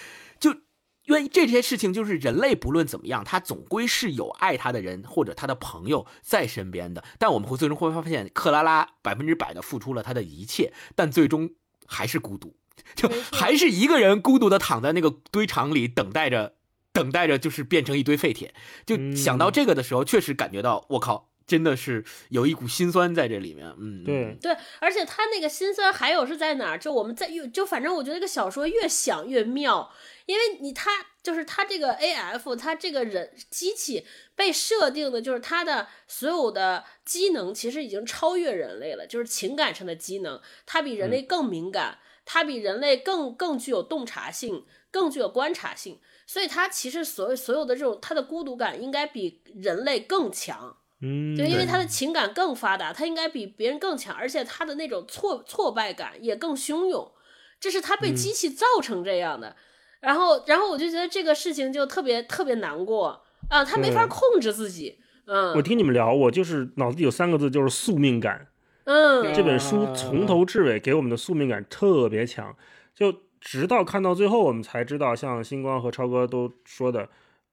[1.08, 7.02] 因为这些事情就是人类不论怎么样，他总归是有爱他的人或者他的朋友在身边的。
[7.18, 11.50] 但我们会最终会发现，克拉拉百分之百的付出了他的一切，但最终
[11.86, 12.54] 还是孤独，
[12.94, 16.56] 就还是一个人孤独的躺在那个堆场里，等待着，
[16.92, 18.54] 等待着，就是变成一堆废铁。
[18.84, 23.72] 就想到这个的时候，确实感觉到我靠，真的是有一股心酸在这里面。
[23.78, 26.78] 嗯，对对，而且他那个心酸还有是在哪儿？
[26.78, 29.90] 就我们在越就反正我觉得这个小说越想越妙。
[30.28, 30.90] 因为你他
[31.22, 57.10] 就是他这个 A F，他这个人机器被设定的就是他的所有的机能其实已经超越人类了，就是情感上的机能，它比人类更敏感，它比人类更更具有洞察性，更具有观察性，所以它其实所所有的这种它的孤独感应该比人类更强，嗯，就因为他的情感更发达，他应该比别人更强，而且他的那种挫挫败感也更汹涌，
[57.58, 59.56] 这是他被机器造成这样的。
[60.00, 64.98] 然后，然后我就觉得这个事情就特别特别难过啊，他没法控制自己。
[65.26, 68.46] 嗯，我听你们聊，我就是脑子里有三个字，就是宿命感。
[68.84, 72.56] 嗯，这本书从头至尾给我们的宿命感特别强，
[72.94, 77.10] 就直到看到最后，我们才知道，像星光和超哥都说的，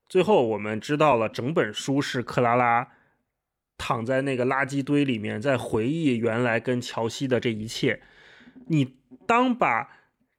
[0.07, 2.87] 最后我们知道了整本书是克拉拉
[3.77, 8.01] 躺在那个垃圾堆里面，在回忆原来跟乔西的这一切。
[8.67, 8.95] 你
[9.27, 9.89] 当把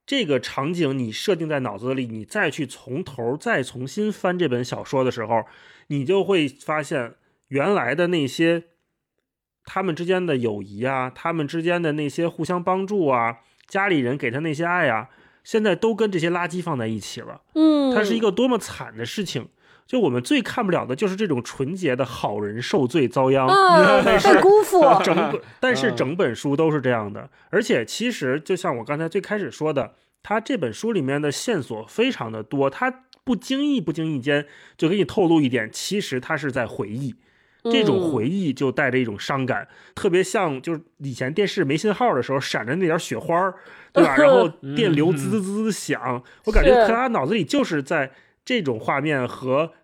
[0.06, 5.44] 这个场景你设定在脑子里，你再去从头再重新翻这本小说的时候，
[5.88, 7.14] 你就会发现
[7.48, 8.62] 原来的那些
[9.64, 15.08] 他们之间的友谊啊，他们之间的那些互相帮助啊，家里人给他那些爱啊，
[15.42, 17.42] 现在都跟这些垃圾放在一起了。
[17.54, 19.48] 嗯，它是一个多么惨的事情！
[19.86, 23.46] 就我们最看不了的就是这种纯洁的好人受罪遭殃。
[23.46, 34.46] 啊，但是被辜负， 整本， 但是整本书都是这样的，而且其实就像我刚才最开始说的，他这本书里面的线索非常的多，他不经意不经意间
[34.76, 37.14] 就给你透露一点，其实他是在回忆，
[37.70, 43.54] 这种回忆就带着一种伤感，特别像就是以前电视没信号的时候闪着那点雪花儿，
[43.92, 44.14] 对吧？
[44.18, 46.86] 然后电流滋滋滋滋响，我感觉是。
[46.86, 48.10] 克拉脑子里就是在
[48.46, 49.74] 这种画面和。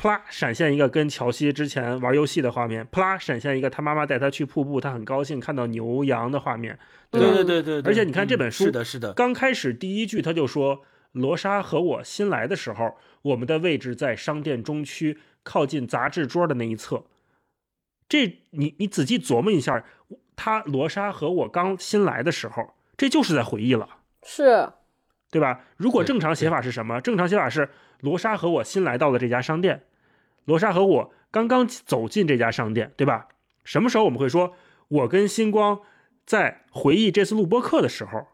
[0.00, 6.78] 啪啦闪现一个跟乔西之前玩游戏的画面，啪啦闪现一个他妈妈带他去瀑布，他很高兴看到牛羊的画面，
[7.10, 7.20] 对？
[7.20, 17.02] 对对对对，而且你看这本书嗯是的，是的，刚开始第一句他就说：“罗莎和我新来的时候，我们的位置在商店中区靠近杂志桌的那一侧。”
[18.08, 19.84] 这你你仔细琢磨一下，
[20.36, 23.88] 他罗莎和我刚新来的时候，这就是在回忆了，
[24.22, 24.68] 是，
[25.32, 25.64] 对吧？
[25.76, 27.00] 如果正常写法是什么？
[27.00, 27.68] 正常写法是
[28.00, 29.84] 罗莎和我新来到了这家商店，
[30.44, 33.28] 罗莎和我刚刚走进这家商店，对吧？
[33.64, 34.54] 什么时候我们会说，
[34.88, 35.80] 我跟星光
[36.24, 38.26] 在回忆这次录播课的时候，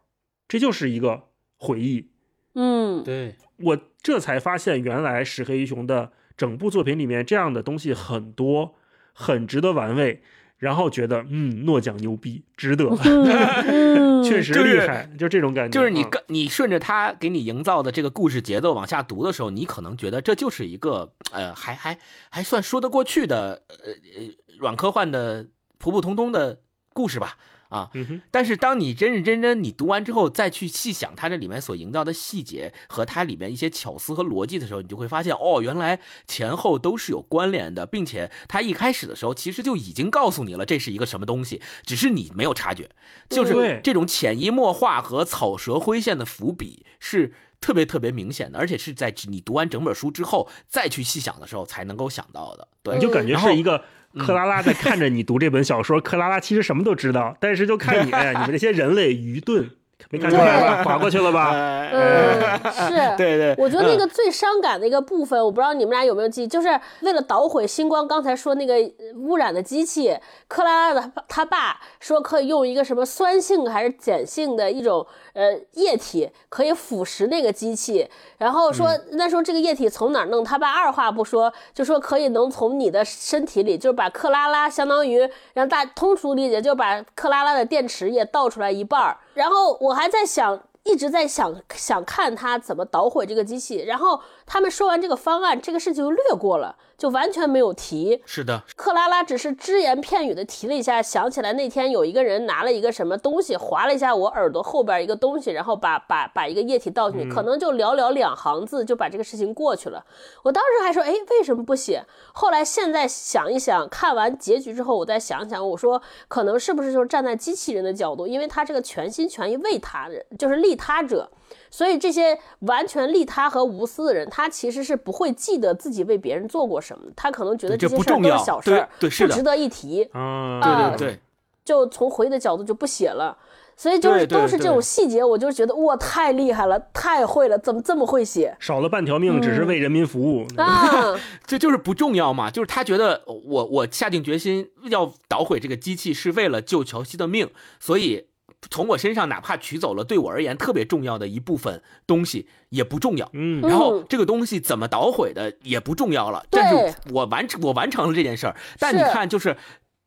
[0.46, 2.10] 这就是一个回忆。
[2.54, 8.76] 嗯，对，我这才发现，原来石黑一雄的整部作品里面这样的东西很多，
[9.12, 10.22] 很值得玩味。
[10.58, 15.70] 然后觉得，嗯，诺奖牛逼，值得，嗯 确实厉害，就这种感觉。
[15.70, 21.98] 嗯就是你跟你顺着他给你营造的这个故事节奏往下读的时候，你可能觉得这就是一个呃，还还
[22.30, 25.46] 还算说得过去的呃呃软科幻的
[25.78, 26.60] 普普通通的
[26.92, 27.36] 故事吧。
[27.74, 42.88] 啊，嗯，但是当你认认真真你读完之后，再去细想它这里面所营造的细节和它里面一些巧思和逻辑的时候，你就会发现，哦，原来前后都是有关联的，并且它一开始的时候其实就已经告诉你了这是一个什么东西，只是你没有察觉。
[43.28, 47.32] 就是这种潜移默化和草蛇灰线的伏笔是
[47.64, 52.68] 特别特别明显的，而且是在你读完整本书之后再去细想的时候才能够想到的。
[52.82, 52.94] 对。
[52.96, 53.82] 你，就感觉是一个
[54.18, 59.70] 克拉拉在看着你读这本小说，克拉拉其实什么都知道，但是就看你，哎，你们这些人类 愚钝，
[60.10, 60.84] 没看出来吧？
[60.84, 61.52] 划过去了吧？
[61.90, 63.98] 嗯， 是， 对对，我觉得那嗯。
[63.98, 66.68] 个最伤感的一个部分，我不知道你们俩有没有记忆，就是
[67.00, 70.14] 为了捣毁星光刚才说那个呃污染的机器，
[70.48, 79.04] 克拉拉的他爸说可以用一个什么酸性还是碱性的一种呃液体可以腐蚀那个机器，然后说、嗯。
[79.12, 90.62] 那时候这个液体从哪儿弄，他爸二话不说就说可以能从你的身体里，就是把克拉拉相当于让大通俗理解，就把克拉拉的电池也倒出来一半儿，然后我还在想。
[90.86, 98.22] 一直在想想看他怎么捣毁这个机器，然后他们说完这个方案，这个事情就略过了，就完全没有提。
[98.24, 110.04] 是的，克拉拉只是只言片语的提了一下，想起来那天有一个人拿了一个什么东西划了一下我耳朵后边一个东西，然后把把把一个液体倒进去，可能就寥寥两行字就把这个事情过去了。
[110.42, 112.04] 我当时还说，哎，为什么不写？
[112.32, 121.30] 后来现在想一想，看完结局之后，我再想想，我说可能是不是就是站在机器人的角度，因为他这个全心全意为他人，就是利他者。
[121.74, 130.04] 所以这些完全利他和无私的人，他其实是不会记得自己为别人做过什么，他可能觉得这些事儿都不重要是小事儿，对对是的不值得一提。
[130.12, 131.20] 啊，啊对对对，
[131.64, 133.36] 就从回忆的角度就不写了。
[133.76, 140.46] 所以就是都是这种细节，我就觉得哇，太厉害了，太会了，怎么这么会写少了半条命，只是为人民服务。
[140.56, 141.18] 啊？
[141.44, 148.28] 这就是不重要嘛，就是他觉得我我下定决心要捣毁这个机器是为了救乔西的命，所以
[148.70, 153.30] 从我身上哪怕取走了对我而言特别重要的一部分东西也不重要。
[153.32, 158.56] 嗯，然后嗯这个东西怎么捣毁的也不重要了，但是我完成我完成了这件事儿。
[158.78, 159.56] 但你看，就是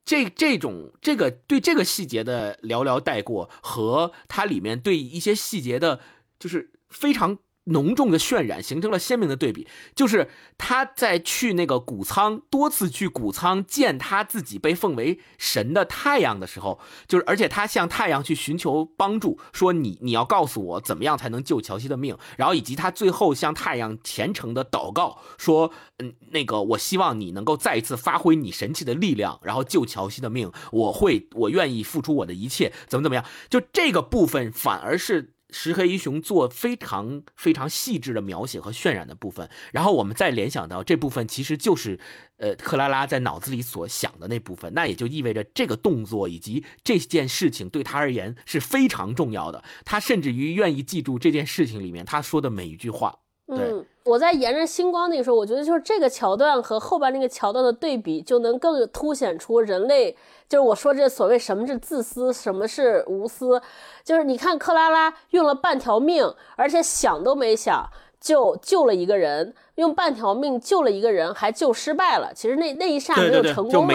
[0.06, 6.00] 这这种这个对这个细节的寥寥带过，和它里面对一些细节的，
[6.40, 7.38] 就是非常
[7.68, 9.68] 浓重的渲染，形成了鲜明的对比。
[9.96, 35.34] 就是他在去那个谷仓，多次去谷仓见他自己被奉为神的太阳的时候，就是而且他向太阳去寻求帮助，说你你要告诉我怎么样才能救乔西的命，然后以及他最后向太阳虔诚的祷告，说嗯那个我希望你能够再一次发挥你神奇的力量，然后救乔西的命，我会我愿意付出我的一切，怎么怎么样，就这个部分反而是。
[35.50, 42.00] 石黑一雄做非常非常细致的描写和渲染的部分，然后我们再联想到这部分其实就是，
[42.38, 53.20] 呃，克拉拉在脑子里所想的那部分，那也就意味着这个动作以及这件事情对他而言是非常重要的，他甚至于愿意记住这件事情里面他说的每一句话。
[53.48, 60.16] 对，我在沿着星光那个时候，我觉得就是这个桥段和后边那个桥段的对比，就能更凸显出人类。
[60.48, 63.62] 就是我说这所谓什么是自私，什么是无私，
[64.04, 67.86] 就是你看克拉拉用了半条命，而且想都没想
[68.22, 72.32] 就救了一个人，用半条命救了一个人，还救失败了。
[72.34, 73.94] 其实那那一刹没有成功嘛，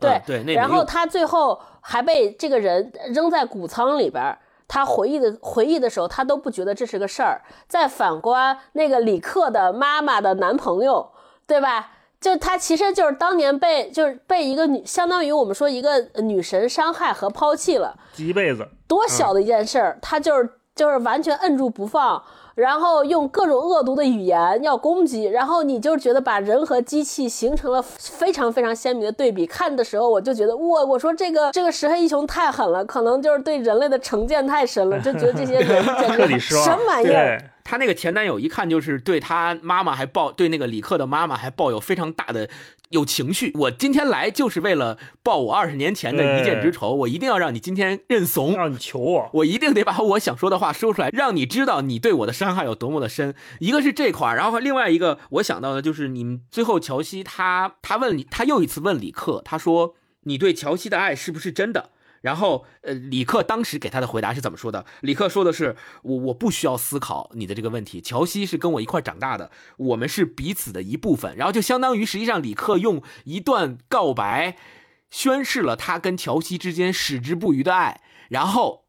[0.00, 0.54] 对对对。
[0.54, 4.36] 然后他最后还被这个人扔在谷仓里边，
[4.66, 7.42] 他回忆的回忆的时候，他都不觉得这是个事儿。
[7.68, 11.12] 再反观那个李克的妈妈的男朋友，
[11.46, 11.90] 对吧？
[12.20, 22.22] 就他其实就是当年被就是被一个女，相当于我们说一个女神伤害和抛弃了，一辈子多小的一件事儿，他就是就是完全摁住不放，
[22.54, 29.44] 然后用各种恶毒的语言要攻击，然后你就觉得把人和机器形成了非常非常鲜明的对比。
[29.46, 37.42] 看的时候我就觉得哇，我说这个这个石黑一雄太狠了，可能就是对人类的成见太深了，就觉得这些 人简直什么玩意儿。
[37.64, 42.48] 她那个前男友一看就是对她妈妈还抱对那个李克的妈妈还抱有非常大的
[42.90, 43.52] 有情绪。
[43.54, 53.34] 我今天来就是为了报我二十年前的一箭之仇，我一定要让你今天认怂，让你求我，我一定得把我想说的话说出来，让你知道你对我的伤害有多么的深。
[53.60, 61.90] 一个是这块然后另外一个我想到的就是你们最后乔西他他问你，他又一次问李克，他说你对乔西的爱是不是真的？
[62.24, 64.86] 然后，呃，李克当时给他的回答是怎么说的？
[65.02, 68.00] 李克说的是：“我我不需要思考你的这个问题。
[68.00, 74.56] 乔西是跟我一块长大的，我们是彼此的一部分。”然后就相当于，实际上李克用一段告白，
[75.10, 78.00] 宣示了他跟乔西之间矢志不渝的爱。
[78.30, 78.86] 然后，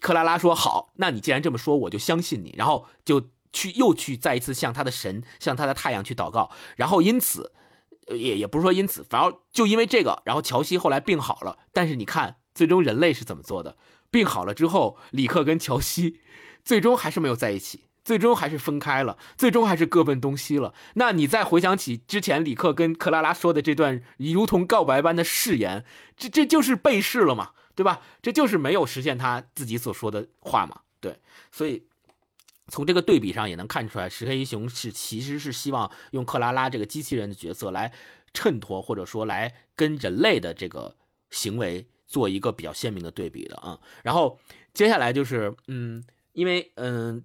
[0.00, 6.52] 克拉拉说：“好，那你既然这么说，我就相信你。”然后就去又去再一次向他的神，向他的太阳去祷告。
[6.76, 7.50] 然后因此，
[8.06, 11.58] 也也不是说因此，反而就因为这个，然后乔西后来病好了。
[11.72, 12.36] 但是你看。
[12.58, 13.76] 最终人类是怎么做的？
[14.10, 16.18] 病好了之后，李克跟乔西
[16.64, 20.74] 最终还是没有在一起，最终还是分开了，最终还是各奔东西了。
[20.94, 25.84] 那你再回想起之前李克跟克拉拉说的这段如同告白般的誓言，
[26.16, 28.00] 这这就是背誓了嘛，对吧？
[28.20, 31.20] 这就是没有实现他自己所说的话嘛，对。
[31.52, 31.84] 所以
[32.66, 37.92] 从这个对比上也能看出来，石黑一雄是其实是希望用克拉拉这个机器人的角色来
[38.34, 40.96] 衬托，或者说来跟人类的这个
[41.30, 41.86] 行为。
[42.08, 44.38] 做一个比较鲜明的对比的啊，然后
[44.72, 46.02] 接下来就是，嗯，
[46.32, 47.22] 因为嗯，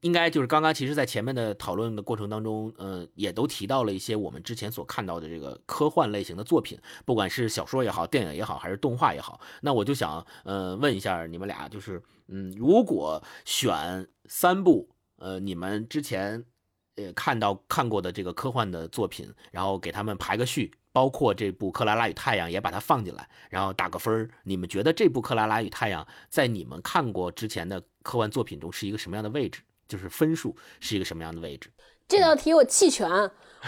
[0.00, 16.44] 应该就是刚刚其实，在前面的讨论的过程当中，呃，也都提到了一些我们之前所看到的这个科幻类型的作品，不管是小说也好，电影也好，还是动画也好，那我就想，呃，问一下你们俩，就是，嗯，如果选三部，呃，你们之前
[16.96, 20.72] 呃看到看过的这个科幻的作品，然后给他们排个序。
[20.94, 24.28] 包括这部《克拉拉与太阳》也把它放进来，然后打个分儿。
[24.42, 29.62] 你们觉得这部《克拉拉与太阳》在你们看过之前的科幻作品中是一个什么样的位置？
[29.88, 31.70] 就是分数是一个什么样的位置？
[32.06, 33.08] 这道题我弃权。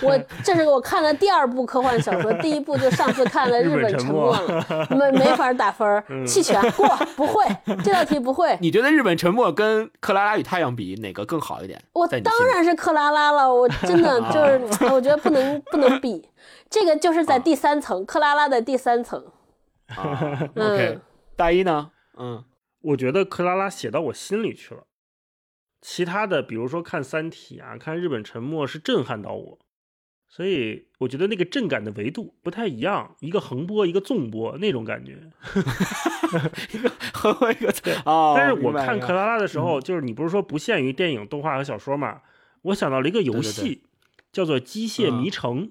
[0.03, 7.45] 我这是我看了第二部科幻小说，第一部就上次看了《日本沉没》了，没没法打分儿，弃权过不会。
[7.85, 8.57] 这道题不会。
[8.61, 11.81] 你觉得《日本沉没》跟《克拉拉与太阳》比哪个更好一点？
[11.93, 16.29] 我当然是克拉拉了，我真的就是我觉得不能 不能比。
[16.69, 19.25] 这个就是在第三层，克拉拉的第三层。
[20.57, 20.99] OK，
[21.37, 21.91] 大一呢？
[22.19, 22.45] 嗯，
[22.81, 24.83] 我觉得克拉拉写到我心里去了。
[25.81, 29.59] 其他的，比如说看《三体》啊，看《日本沉没》，是震撼到我。
[30.35, 35.17] 所以我觉得那个震感的维度不太一样，一个横波，一个纵波那种感觉。
[36.75, 37.69] 一个横波，一个
[38.05, 38.35] 啊。
[38.35, 42.23] 但是我看克拉拉的时候，就是你不是说不限于电影、动画和小说嘛？
[42.63, 43.85] 我想到了一个游戏，
[44.33, 45.69] 叫做《机械迷城》。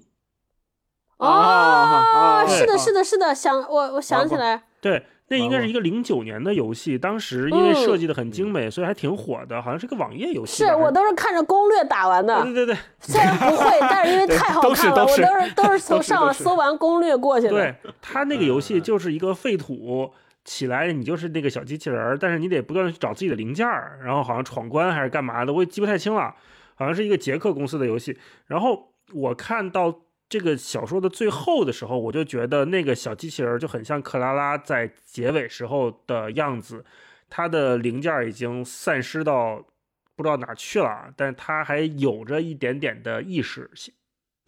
[1.18, 10.64] 哦，是的，是的，是的，想我，我想起来，对，那应该是一个零九年的游戏，当时因为设计的很精美，所以还挺火的，好像是个网页游戏。
[10.64, 12.76] 是我都是看着攻略打完的，对对对。
[13.00, 17.52] 虽然不会，但是因为太好看了，我都是都是 从上网搜完攻略过去的。
[17.52, 20.12] 对他那个游戏就是一个废土
[20.44, 26.34] 起来你就是那个小机器人儿，但是你得不断的去找自己的零件儿，然后好像闯关还是干嘛的，我也记不太清了，
[26.74, 28.18] 好像是一个捷克公司的游戏。
[28.46, 36.84] 然后我看到这个小说的最后的时候，我就觉得那个小机器人就很像克拉拉在结尾时候的样子，
[37.28, 39.64] 它的零件已经散失到
[40.16, 43.70] 不知道哪去了，但它还有着一点点的意识，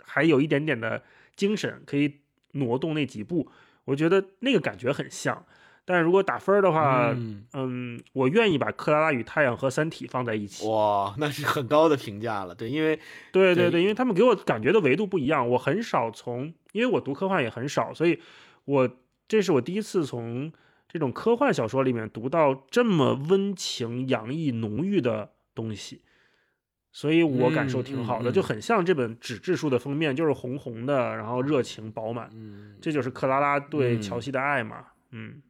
[0.05, 1.03] 还有一点点的
[1.37, 2.21] 精神，可以
[2.53, 3.51] 挪动那几步。
[3.85, 5.47] 我觉得那个感觉很像。
[5.89, 7.15] 但是如果打分的话，
[7.55, 10.69] 嗯，我愿意把《克拉拉与太阳》和《三体》放在一起。
[10.69, 12.53] 哇，那是很高的评价了。
[12.53, 12.99] 对，因为
[13.31, 15.49] 对对对，因为他们给我感觉的维度不一样。
[15.51, 18.21] 我很少从，因为我读科幻也很少，所以
[18.65, 18.91] 我
[19.29, 20.53] 这是我第一次从
[20.89, 26.03] 这种科幻小说里面读到这么温情洋溢、浓郁的东西，
[26.91, 32.29] 所以我感受挺好的，就很像这本纸质书的封面，就是红红的，然后热情饱满。
[32.35, 34.85] 嗯，这就是克拉拉对乔西的爱嘛。
[35.13, 35.41] 嗯。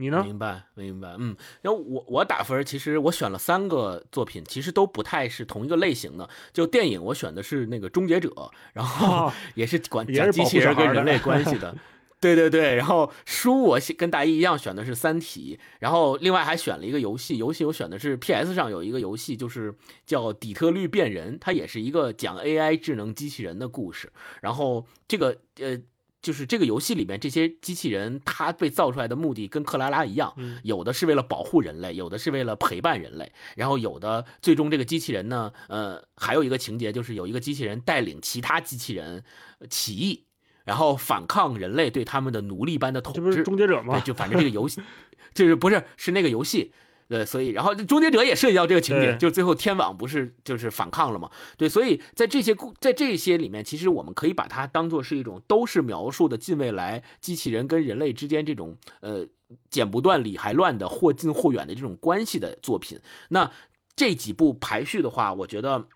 [0.00, 0.22] 你呢？
[0.24, 1.14] 明白，明白。
[1.18, 6.26] 嗯，然后我我打分，其实我选了三个作品，其实都不太是同一个类型的。
[6.52, 8.28] 就电影，我选的是那个《终结者》，
[8.72, 11.76] 然后也是管讲机器人跟人类关系的。
[12.18, 12.74] 对对对。
[12.76, 19.74] 然后书我跟大一一样选的是《三体》，然后另外还选了一个游戏，游戏我选的是 PS 上有一个游戏，就是
[20.06, 24.10] 叫《底特律变人》，它也是一个讲 AI 智能机器人的故事。
[24.40, 25.78] 然后这个呃。
[26.22, 39.24] 就是这个游戏里面这些机器人，它被造出来的目的跟克拉拉一样，有的是为了保护人类，有的是为了陪伴人类，然后有的最终这个机器人呢，呃，还有一个情节就是有一个机器人带领其他机器人
[39.70, 40.26] 起义，
[40.64, 43.20] 然后反抗人类对他们的奴隶般的统治。
[43.20, 43.98] 这不是终结者吗？
[44.00, 44.82] 就反正这个游戏，
[45.32, 46.72] 就是不是是那个游戏。
[47.10, 51.28] 对，所以然后终结者也涉及到这个情节，就最后天网不是就是反抗了嘛？
[51.56, 59.26] 对，所以在这些故在这些里面，其实我们可以把它当做是一种都是描述的近未来机器人跟人类之间这种呃
[59.68, 63.00] 剪不断理还乱的或近或远的这种关系的作品。
[63.30, 63.50] 那
[63.96, 65.88] 这几部排序的话，我觉得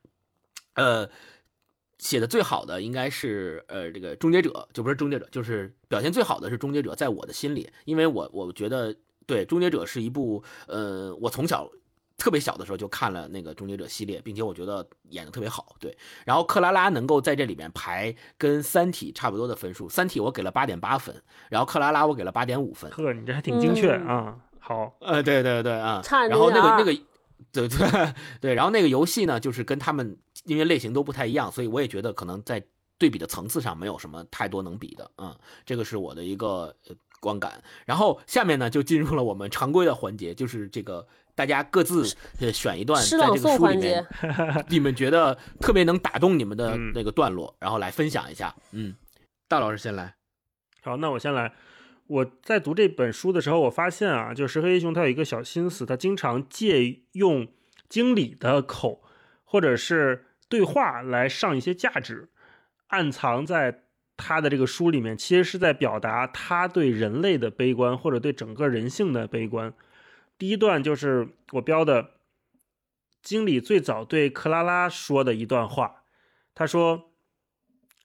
[0.75, 1.09] 呃
[2.01, 8.97] 写的最好的应该是呃这个终结者，就不是终结者，就是表现最好的是终结者，在我的心里，因为我我觉得。
[9.27, 11.69] 对，《终结者》是一部，呃，我从小
[12.17, 15.75] 特别小的时候就看了那个《终结者》系列，并且我觉得演的特别好。
[15.81, 21.15] 对，然后克拉拉能够在这里面排跟《三体》差不多的分数，《三体》我给了八点八分，
[21.51, 22.91] 然后克拉拉我给了八点五分。
[22.93, 24.37] 呵，你这还挺精确啊！
[24.61, 26.95] 好，呃，对对对啊，差然后那个那个，
[27.53, 32.65] 对对对，然后那个游戏呢，就是跟他们因为类型都不太一样，所以我也觉得可能在
[32.97, 35.11] 对比的层次上没有什么太多能比的。
[35.19, 36.75] 嗯，这个是我的一个。
[37.25, 42.05] 观感，然后下面呢就进入了我们常规的环节，就是这个大家各自
[42.53, 44.07] 选一段在这个书里面，
[44.69, 48.55] 你们觉得特别能打动你们的那个段落，然后来分享一下。
[48.73, 48.95] 嗯，
[49.49, 50.15] 大老师先来。
[50.83, 51.51] 好，那我先来。
[52.07, 57.49] 我在读这本书的时候，我发现啊，就石黑一雄他有一个小心思，他经常借用
[57.89, 59.03] 经理的口
[59.45, 62.29] 或者是对话来上一些价值，
[62.89, 63.84] 暗藏在。
[64.17, 69.75] 他的这个书里面，其实是在表达他对人类的悲观，或者对整个人性的悲观。
[70.39, 72.11] 第一段就是我标的，
[73.23, 76.05] 经理最早对克拉拉说的一段话。
[76.55, 77.11] 他说：“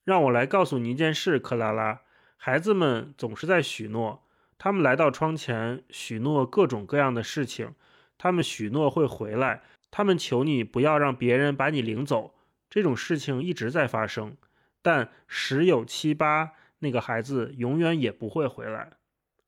[0.03, 2.01] 让我来告诉你一件事，克拉拉，
[2.37, 7.75] 孩子们总是在许诺，他们来到窗前许诺各种各样的事情，
[8.17, 12.33] 他们许诺会回来，他们求你不要让别人把你领走。
[12.67, 14.35] 这种事情一直在发生。”
[14.81, 18.93] 但十有七八，那个孩子永远也不会回来，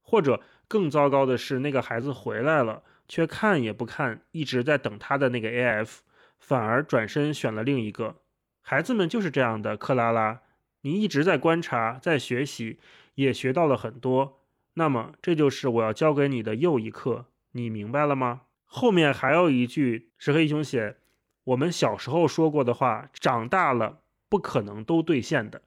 [0.01, 5.99] 或者更糟糕的是，那个孩子回来了，却看也不看，一直在等他的那个 AF，
[6.39, 8.17] 反而转身选了另一个。
[8.61, 10.41] 孩子们就是这样的，克拉拉，
[10.82, 12.79] 你一直在观察，在学习，
[13.15, 14.41] 也学到了很多。
[14.75, 18.41] 那么，这就是我要教给你的又一课，你明白了吗？
[18.65, 20.97] 后面还有一句是黑熊写，
[21.43, 23.99] 我们小时候说过的话，长大了。
[24.32, 25.61] 不可能都兑现的。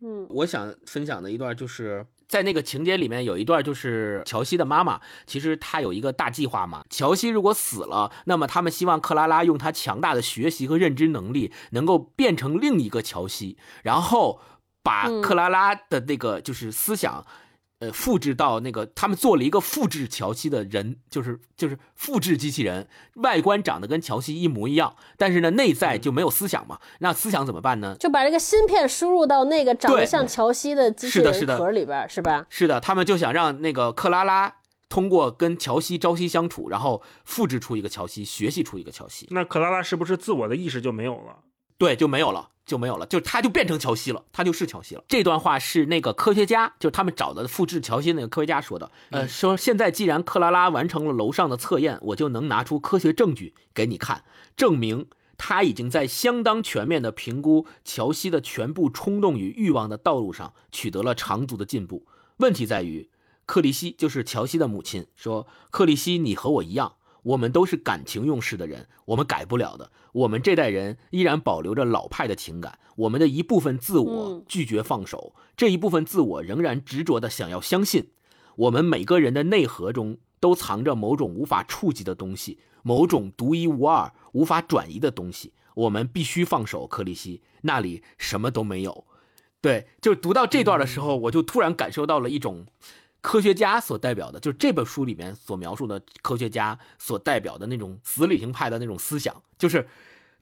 [0.00, 6.84] 嗯，我想分享的一段就是在那个情节里面有一段，就是乔西的妈妈，其实她有一个大计划嘛。
[6.88, 14.40] 乔西如果死了，那么他们希望克拉拉用她强大的学习和认知能力，能够变成另一个乔西，然后
[14.82, 17.26] 把克拉拉的那个就是思想。
[17.78, 26.78] 呃，复制到那个，他们做了一个复制乔西的人，就是就是复制机器人，外观长得跟乔西一模一样，但是呢，内在就没有思想嘛。
[27.00, 27.94] 那思想怎么办呢？
[28.00, 32.46] 就把这个芯片输入到那个长得像乔西的机器人壳里边，是吧？
[32.48, 34.56] 是的，他们就想让那个克拉拉
[34.88, 39.26] 通过跟乔西朝夕相处，然后复制出一个乔西，学习出一个乔西。
[39.30, 41.40] 那克拉拉是不是自我的意识就没有了？
[41.78, 45.04] 对，就没有了，就没有了，就他就变成乔西了，他就是乔西了。
[45.08, 48.90] 这段话是那个科学家，就是他们找的复制乔西那个科学家说的。
[49.10, 54.24] 呃，说现在既然克拉拉完成了楼上的测验，我就能拿出科学证据给你看，
[54.56, 55.06] 证明
[55.36, 62.06] 他已经在相当全面的评估乔西的全部冲动与欲望的道路上取得了长足的进步。
[62.38, 63.10] 问题在于，
[63.44, 66.94] 克里希就是乔西的母亲说：“克里希，你和我一样。”
[67.26, 69.90] 我们都是感情用事的人，我们改不了的。
[70.12, 78.10] 我们这代人依然保留着老派的情感，我们的一部分自我拒绝放手，这一部分自我仍然执着的想要相信。
[78.54, 85.52] 我们每个人的内核中都藏着某种无法触及的东西，某种独一无二、无法转移的东西。
[85.74, 89.04] 我们必须放手，克里希，那里什么都没有。
[89.60, 92.66] 对，就读到这段的时候，我就突然感受到了一种。
[93.26, 99.88] 科学家所代表的，就是这本书里面所描述的科学家所代表的那种死理性派的那种思想，就是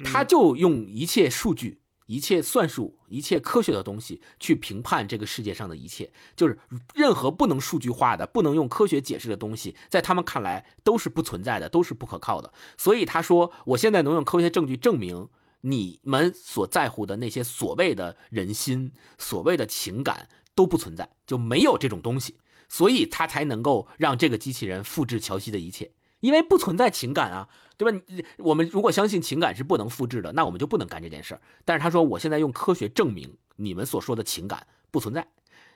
[0.04, 6.58] 他就用一切数据、一切算术、一切科学的东西去评判这个世界上的一切，就是
[6.94, 12.52] 任何不能数据化的、不能用科学解释的东西，在他们看来都是不存在的，都是不可靠的。
[12.76, 15.30] 所以他说：“我现在能用科学证据证明，
[15.62, 22.36] 你们所在乎的那些所谓的人心、所谓的情感都不存在，就没有这种东西。”
[22.68, 28.00] 所以他才能够让这个机器人复制乔西的一切，因为不存在情感啊，对吧？
[28.38, 31.40] 我们如果相信情感是不能复制的，那我们就不能干这件事儿。
[31.64, 35.26] 但是他说，我现在用科学证明你们所说的情感不存在，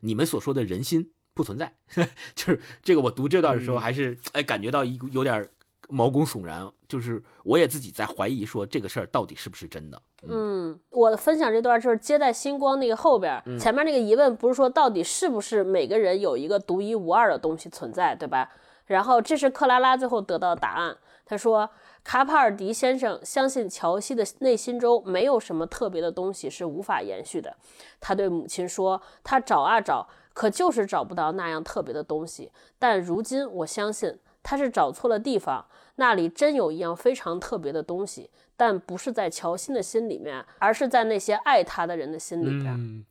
[0.00, 1.74] 你们所说的人心不存在。
[2.34, 5.48] 就是这个，我读这段的时候还是哎感觉到一有点
[5.88, 10.00] 毛骨悚然，就是我也自己在怀疑说这个事儿到底是不是真的。
[10.28, 18.50] 嗯，我分享这段就是接在星光那个后边，前面那个疑问不是说到底是不是每个人有一个独一无二的东西存在，对吧？
[18.86, 20.96] 然后这是克拉拉最后得到的答案。
[21.24, 21.68] 他说，
[22.02, 27.54] 卡帕尔迪先生相信乔西的内心中没有什么特别的东西是无法延续的。
[28.00, 32.50] 他对母亲说，他找啊找，可就是找不到那样特别的东西。
[32.78, 34.18] 但如今我相信
[34.48, 35.62] 他是找错了地方，
[35.96, 38.30] 那里真有一样非常特别的东西。
[38.56, 43.04] 但不是在乔欣的心里面，而是在那些爱他的人的心里边。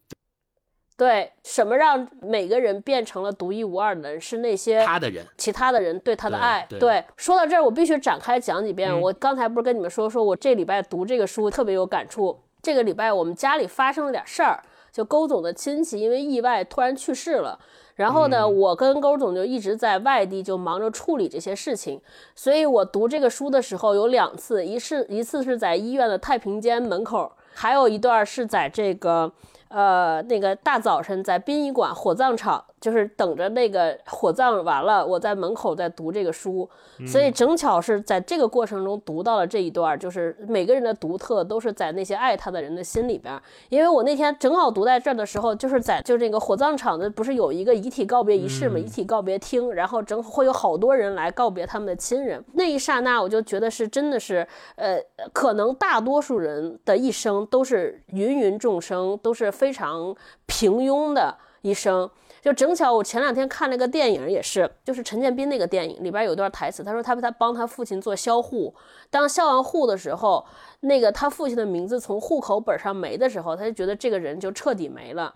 [0.97, 4.19] 对，什么让每个人变成了独一无二的人？
[4.19, 6.65] 是那些他的人，其他的人对他的爱。
[6.67, 8.99] 对，说到这儿，我必须展开讲几遍。
[8.99, 12.39] 我刚才不是跟你们说，说我这礼拜读这个书特别有感触。
[12.63, 17.59] 这个礼拜我们家里发生了点事儿，就勾总的亲戚因为意外突然去世了。
[17.97, 21.99] 然后呢，我跟勾总就一直在外地，就忙着处理这些事情。
[22.33, 29.33] 所以我读这个书的时候有两次，一是一次是在医院的太平间门口，还有一段是在这个。
[29.69, 36.69] 呃，那个大早晨在殡仪馆火葬场，就是等着那个火葬完了，我在门口在读这个书，
[37.05, 43.37] 所以正巧是在这个过程中读到了这一段，就是每个人的独特都是在那些爱他的人的心里边。
[43.67, 52.41] 因为我那天正好读在这儿的时候，就是在就那个火葬场的不是有一个遗体告别仪式嘛，遗体告别厅，然后正会有好多人来告别他们的亲人。
[52.53, 54.47] 那一刹那，我就觉得是真的是，
[54.77, 54.97] 呃，
[55.33, 59.51] 可能大多数人的一生都是芸芸众生，都是。
[59.57, 62.09] 非常平庸的一生，
[62.41, 68.73] 就正巧我前两天看了个电影，也是就是陈建斌那个电影里边有一段台词，他说他他帮他父亲做销户，
[69.09, 70.45] 当销完户的时候，
[70.81, 75.33] 那个他父亲的名字从户口本上没的时候，他就觉得这个人就彻底没了，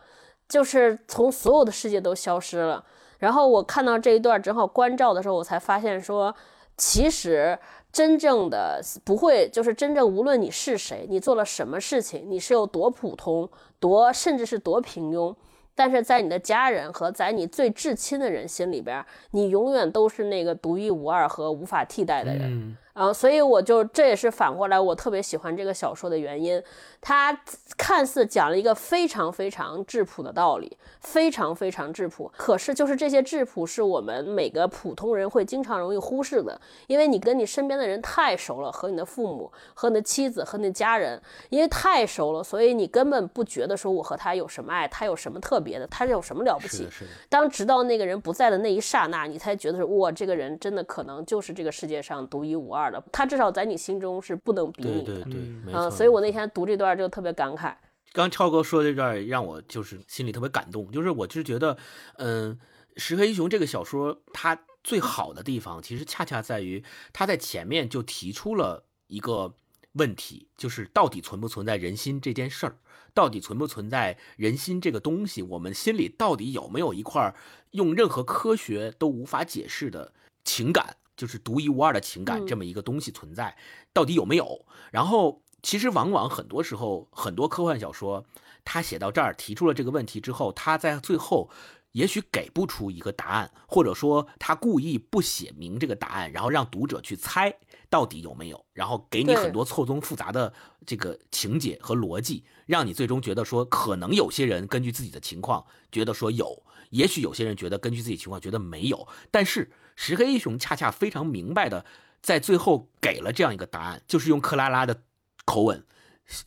[0.47, 2.83] 就是从所有的世界都消失了。
[3.17, 6.33] 然后我看到这一段正好关照的时候，我才发现说，
[6.77, 7.57] 其实。
[7.91, 15.35] 真正的不会，就是真正无论你是谁，你做了什么事情，你是有多普通，多甚至是多平庸，
[15.75, 22.77] 但是在你的家人和在你最至亲的人心里边，你永远都是那个独一无二和无法替代的人。
[22.93, 26.61] 啊，所以我就这也是反过来，我特别喜欢这个小说的原因。
[27.03, 27.35] 它
[27.75, 32.31] 看似讲了一个非常非常质朴的道理，非常非常质朴。
[32.37, 41.19] 可是就是这些质朴是我们每个普通人会经常容易忽视的，因为你跟你身边的人太熟了，和你的父母、和你的妻子、和你的家人，
[41.49, 46.87] 因为太熟了，所以你根本不觉得说我和他有什么爱，他有什么特别的，他有什么了不起。
[47.29, 52.80] 当直到那个人不在的那一刹那，你才觉得说哇，这个人真的可能就是这个世界上独一无二。
[52.89, 57.75] 的，他至少在你心中是不能比拟的，对对对，嗯，所以我那天读这段就特别感慨。
[58.13, 61.77] 刚超哥说这段让我就是心里特别感动，就是我就是觉得，
[62.17, 62.59] 嗯，
[62.97, 69.53] 石黑一雄这个小说它最好的地方，其实恰恰在于他在前面就提出了一个
[69.93, 72.75] 问题，就是到底存不存在人心这件事儿，
[73.13, 77.33] 到底存不存在人心这个东西，我们心里到底有没有一块
[77.71, 80.11] 用任何科学都无法解释的
[80.43, 80.97] 情感？
[81.15, 83.55] 就是独一无二的情感这么一个东西存在，
[83.93, 84.65] 到底有没有？
[84.91, 88.25] 然后其实往往很多时候，很多科幻小说，
[88.65, 91.49] 他写到这儿提出了这个问题之后，他在最后
[91.91, 97.53] 也许给不出一个答案，或者说他故意不写明这个答案，然后让读者去猜
[97.89, 100.53] 到底有没有，然后给你很多错综复杂的
[100.85, 111.85] 这个情节和逻辑，让你最终觉得说，可能有些人根据自己的情况觉得说有，也许有些人觉得根据自己情况觉得没有，但是石黑一雄恰恰非常明白的
[112.21, 115.03] 在最后给了这样一个答案，就是用克拉拉的
[115.45, 115.83] 口吻，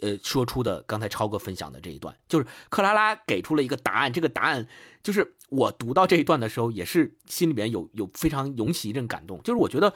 [0.00, 4.66] 呃，说出的刚才超哥分享的这一段，就是克拉拉给出了一个答案，这个答案
[5.02, 9.94] 就是我读到这一段的时候，也是心里边有有非常涌起一阵感动，就是我觉得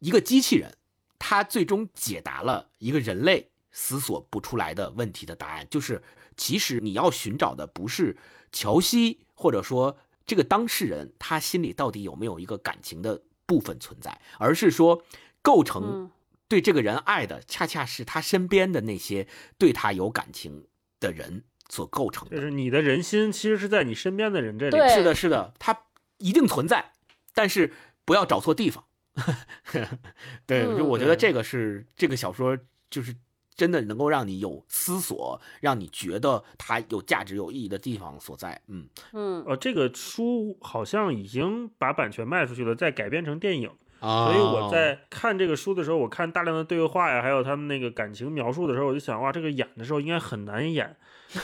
[0.00, 0.76] 一个机器人，
[1.18, 6.02] 它最终解答了一个人类思索不出来的问题的答案，就是
[6.36, 8.16] 其实你要寻找的不是
[8.52, 15.04] 乔西，或者说这个当事人他心里到底有没有一个感情的部分存在，而是说
[15.42, 16.10] 构成嗯
[16.48, 19.26] 对这个人爱的，恰恰是他身边的那些
[19.58, 20.66] 对他有感情
[21.00, 22.36] 的人所构成的。
[22.36, 24.76] 就是你的人心其实是在你身边的人这里。
[24.90, 25.84] 是的，是的，他
[26.18, 26.92] 一定存在，
[27.34, 27.72] 但是
[28.04, 28.84] 不要找错地方。
[30.46, 32.58] 对，嗯就我觉得这个是这个小说
[32.90, 33.14] 就是
[33.56, 38.60] 真的能够让你有思索，让你觉得它有价值、有意义的地方所在。
[38.68, 43.70] 嗯，嗯呃，这个书好像已经把版权卖出去了，再改编成电影。
[44.00, 50.94] 啊所以我在看这个书的时候，我看大量的对话呀，还有他们那个感情描述的时候，我就想，哇，这个演的时候应该很难演。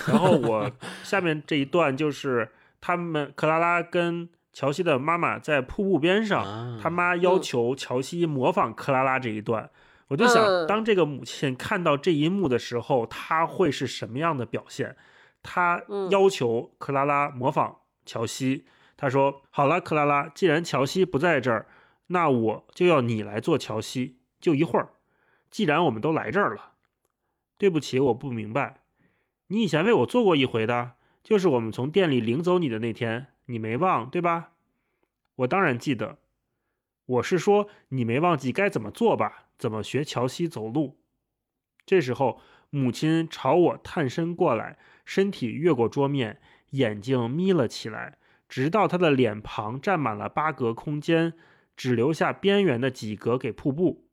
[0.07, 0.71] 然后我
[1.03, 2.51] 下面这一段就是
[2.81, 9.71] 他们克拉拉跟乔西的妈妈在瀑布边上，啊他妈要求乔西模仿克拉拉这一段。
[10.11, 14.97] 我就想，嗯当这个母亲看到这一幕的时候，她会是什么样的表现？
[15.41, 18.67] 她嗯要求克拉拉模仿乔西。
[18.97, 21.67] 她说：“好了，克拉拉，既然乔西不在这儿，
[22.09, 24.91] 那我就要你来做乔西，就一会儿。
[25.49, 26.73] 既然我们都来这儿了，
[27.57, 28.83] 对不起，我不明白，
[29.47, 34.51] 你以前为我做过一回的，就是我们从店里领走你的那天，你没忘对吧？
[35.37, 36.19] 我当然记得。
[37.07, 39.47] 我是说，你没忘记该怎么做吧？
[39.61, 40.99] 怎么学乔西走路？
[41.85, 42.41] 这时候，
[42.71, 46.41] 母亲朝我探身过来，身体越过桌面，
[46.71, 48.17] 眼睛眯了起来，
[48.49, 51.35] 直到她的脸庞占满了八格空间，
[51.77, 54.07] 只留下边缘的几格给瀑布。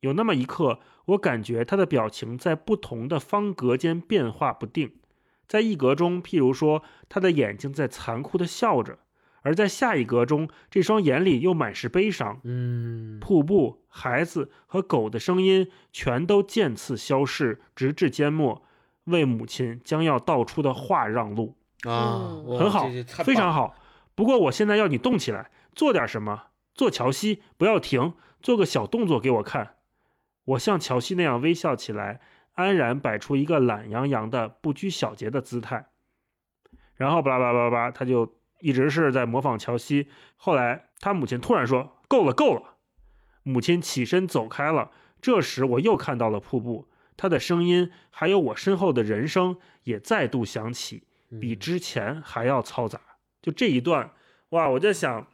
[0.00, 5.00] 有那么一刻，我感觉她的表情在不同的方格间变化不定。
[5.48, 8.98] 在一格中，譬如说，她的眼睛在残酷地笑着；
[9.44, 12.40] 而在下一格中，这双眼里又满是悲伤。
[12.44, 18.62] 嗯瀑布、孩子和狗的声音全都渐次消逝，直至缄默，
[19.04, 21.56] 为母亲将要道出的话让路。
[21.82, 22.88] 啊，很好
[23.22, 23.76] 非常好。
[24.14, 26.44] 不过我现在要你动起来，做点什么。
[26.74, 29.74] 做乔西，不要停，做个小动作给我看。
[30.46, 32.22] 我像乔西那样微笑起来，
[32.54, 35.90] 安然摆出一个懒洋洋的、不拘小节的姿态。
[36.96, 38.34] 然后巴拉巴拉巴拉，他就
[38.64, 40.08] 一直是在模仿乔西。
[40.36, 42.76] 后来他母亲突然说：“够了，够了！”
[43.44, 44.90] 母亲起身走开了。
[45.20, 51.04] 这时我又看到了瀑布，他的声音还有我身后的人声也再度响起。
[51.38, 52.98] 比之前还要嘈杂。
[53.42, 54.12] 就这一段，
[54.50, 55.26] 哇，我在想，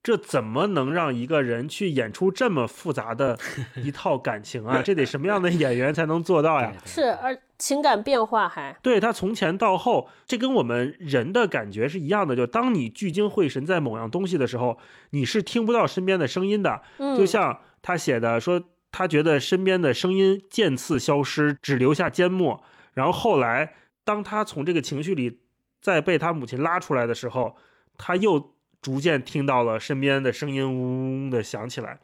[0.00, 3.36] 这怎么能让一个人去演出这么复杂的
[3.74, 4.80] 一套感情啊？
[4.80, 6.72] 这得什么样的演员才能做到呀？
[6.84, 12.34] 是，而情感变化还对他从前到后，这跟我们人的感觉是一样的。
[12.34, 14.76] 就当你聚精会神在某样东西的时候，
[15.10, 16.82] 你是听不到身边的声音的。
[16.98, 18.60] 嗯，就像他写的说，
[18.90, 22.60] 他觉得身边的声音渐次消失，只留下缄默。
[22.94, 25.38] 然后后来，当他从这个情绪里
[25.80, 27.56] 再被他母亲拉出来的时候，
[27.96, 32.00] 他又逐渐听到了身边的声音嗡嗡的响起来。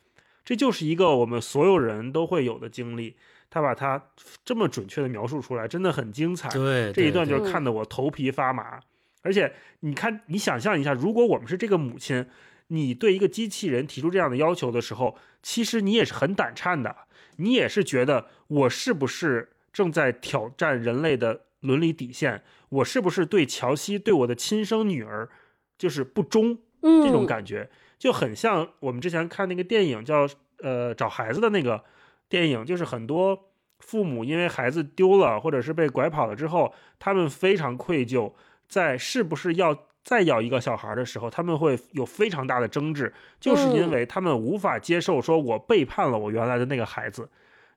[0.48, 3.14] 这就是一个我们所有人都会有的经历。
[3.50, 4.02] 他把它
[4.42, 6.48] 这么准确的描述出来，真的很精彩。
[6.48, 8.80] 对这一段就是看得我头皮发麻。
[9.20, 12.24] 而且你看，你想象一下，如果我们是这个母亲，
[12.68, 16.96] 你对一个机器人提出这样的要求的时候，其实你也是很胆颤的，
[17.36, 22.42] 你也是觉得我是不是正在挑战人类的伦理底线？
[22.70, 25.28] 我是不是对乔西，对我的亲生女儿，
[25.76, 26.56] 就是不忠？
[26.80, 27.68] 嗯这种感觉
[27.98, 30.28] 就很像我们之前看那个电影叫
[30.62, 31.82] 呃找孩子的那个
[32.28, 38.32] 电影，就是很多父母因为孩子丢了或者是被拐跑了之后，他们非常愧疚，
[38.68, 47.28] 在是不是要再要一个小孩的时候，他们会有非常大的争执，就是因为他们无法接受说我背叛了我原来的那个孩子。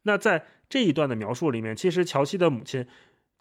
[0.04, 2.88] 那在这一段的描述里面，其实乔西的母亲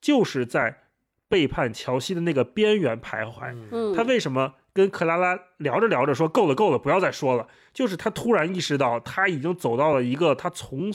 [0.01, 0.83] 就是在
[1.29, 3.57] 背叛乔西的那个边缘徘徊。
[3.71, 7.47] 嗯，他为什么跟克拉拉聊着聊着说够了够了，不要再说了？
[7.73, 10.93] 就是他突然意识到他已经走到了一个他从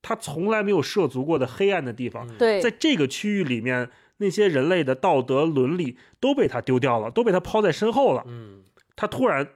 [0.00, 8.24] 他从来没有涉足过的黑暗的地方，对，在这个区域里面，那些人类的道德伦理都被他丢掉了，都被他抛在身后了。
[8.26, 8.64] 嗯，
[8.96, 9.46] 他突然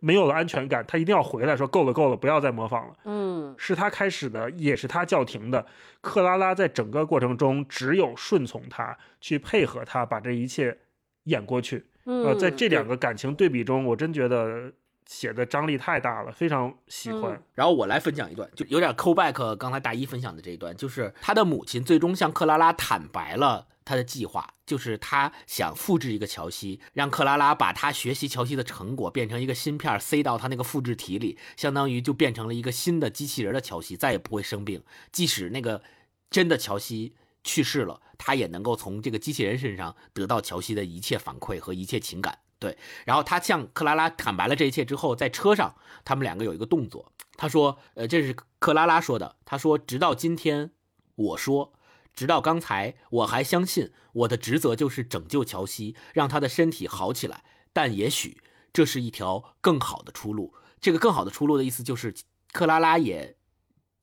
[0.00, 2.94] 没有了安全感，他一定要回来，说够了够了，不要再模仿了。
[3.04, 5.64] 嗯是他开始的，也是他叫停的。
[6.02, 10.76] 克拉拉在整个过程中只有顺从他，去配合他，把这一切
[11.24, 11.86] 演过去。
[12.06, 14.72] 嗯，呃，在这两个感情对比中，我真觉得
[15.06, 17.32] 写的张力太大了，非常喜欢。
[17.32, 34.82] 嗯然后我来分享一段，就有点 call back 刚才大一分享的这一段，就是他的母亲最终向克拉拉坦白了他的计划，就是他想复制一个乔西，让克拉拉把他学习乔西的成果变成一个芯片塞到他那个复制体里，相当于就变成了一个新的机器人的乔西，再也不会生病，
[35.12, 35.82] 即使那个
[36.30, 37.14] 真的乔西。
[37.44, 42.40] 去世了，他也能够从这个机器人身上得到乔西的一切反馈和一切情感。
[42.58, 47.12] 对，然后他向克拉拉坦白了这一切之后，在车上，他们两个有一个动作。
[47.36, 49.36] 他说：“呃，这是克拉拉说的。
[49.44, 50.70] 他说，直到今天，
[51.16, 51.74] 我说，
[52.14, 57.44] 直到刚才，我还相信我的职责就是拯救乔西，让他的身体好起来。
[57.72, 58.40] 但也许
[58.72, 60.54] 这是一条更好的出路。
[60.80, 62.14] 这个更好的出路的意思就是，
[62.52, 63.36] 克拉拉也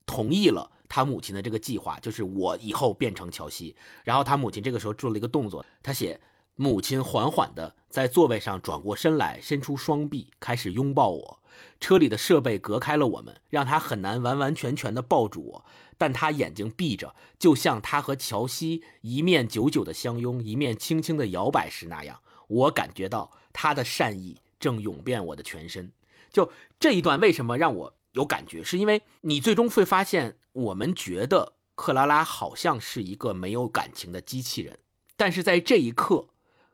[0.04, 3.74] 同意了他母亲的这个计划，就是我以后变成乔西。
[4.04, 6.20] 然后他母亲这个时候做了一个动作，他写。”
[6.54, 11.40] 母亲缓缓地在座位上转过身来，伸出双臂，开始拥抱我。
[11.80, 15.64] 车里的设备隔开了我们，让他很难完完全全地抱住我。
[15.96, 22.20] 但他眼睛闭着，就像他和乔西一面久久的相拥，一面轻轻地摇摆时那样。
[22.48, 25.90] 我感觉到他的善意正涌遍我的全身。
[26.30, 28.62] 就这一段，为什么让我有感觉？
[28.62, 34.78] 是因为你最终会发现，我们觉得克拉拉好像是一个没有感情的机器人，
[35.16, 36.28] 但是在这一刻。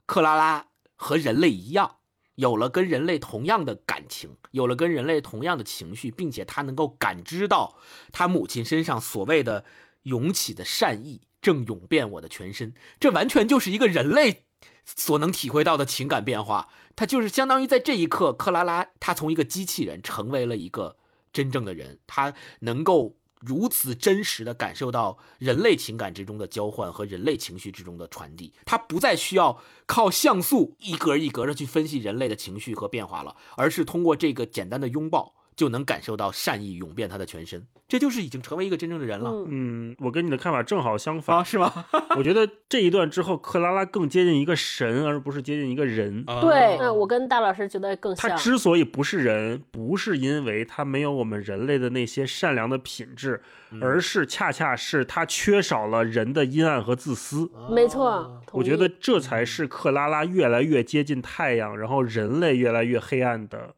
[0.06, 1.96] 克拉拉和人类一样，
[2.36, 7.76] 有了跟人类同样的感情，有了跟人类同样的情绪，并且他能够感知到
[8.10, 9.66] 他母亲身上所谓的
[10.04, 12.72] 涌起的善意正涌遍我的全身。
[12.98, 14.46] 这完全就是一个人类
[14.86, 16.70] 所能体会到的情感变化。
[16.96, 20.96] 他就是相当于在这一刻，克拉拉她从一个机器人成为了一个
[21.34, 23.14] 真正的人，她能够。
[23.40, 39.32] 如此真实的感受到人类情感之中的交换和人类情绪之中的传递，它不再需要靠像素一格一格的去分析人类的情绪和变化了，而是通过这个简单的拥抱就能感受到善意涌遍他的全身，这就是已经成为一个真正的人了。
[39.48, 41.84] 嗯，我跟你的看法正好相反，啊、是吗？
[42.16, 46.24] 我觉得这一段之后，克拉拉更接近一个神，而不是接近一个人。
[46.40, 48.30] 对，嗯，我跟大老师觉得更像。
[48.30, 53.42] 他之所以不是人，不是因为他没有我们人类的那些善良的品质，
[53.72, 57.50] 嗯而是恰恰是他缺少了人的阴暗和自私。
[57.68, 63.74] 没错，我觉得这才是克拉拉越来越接近太阳，然后人类越来越黑暗的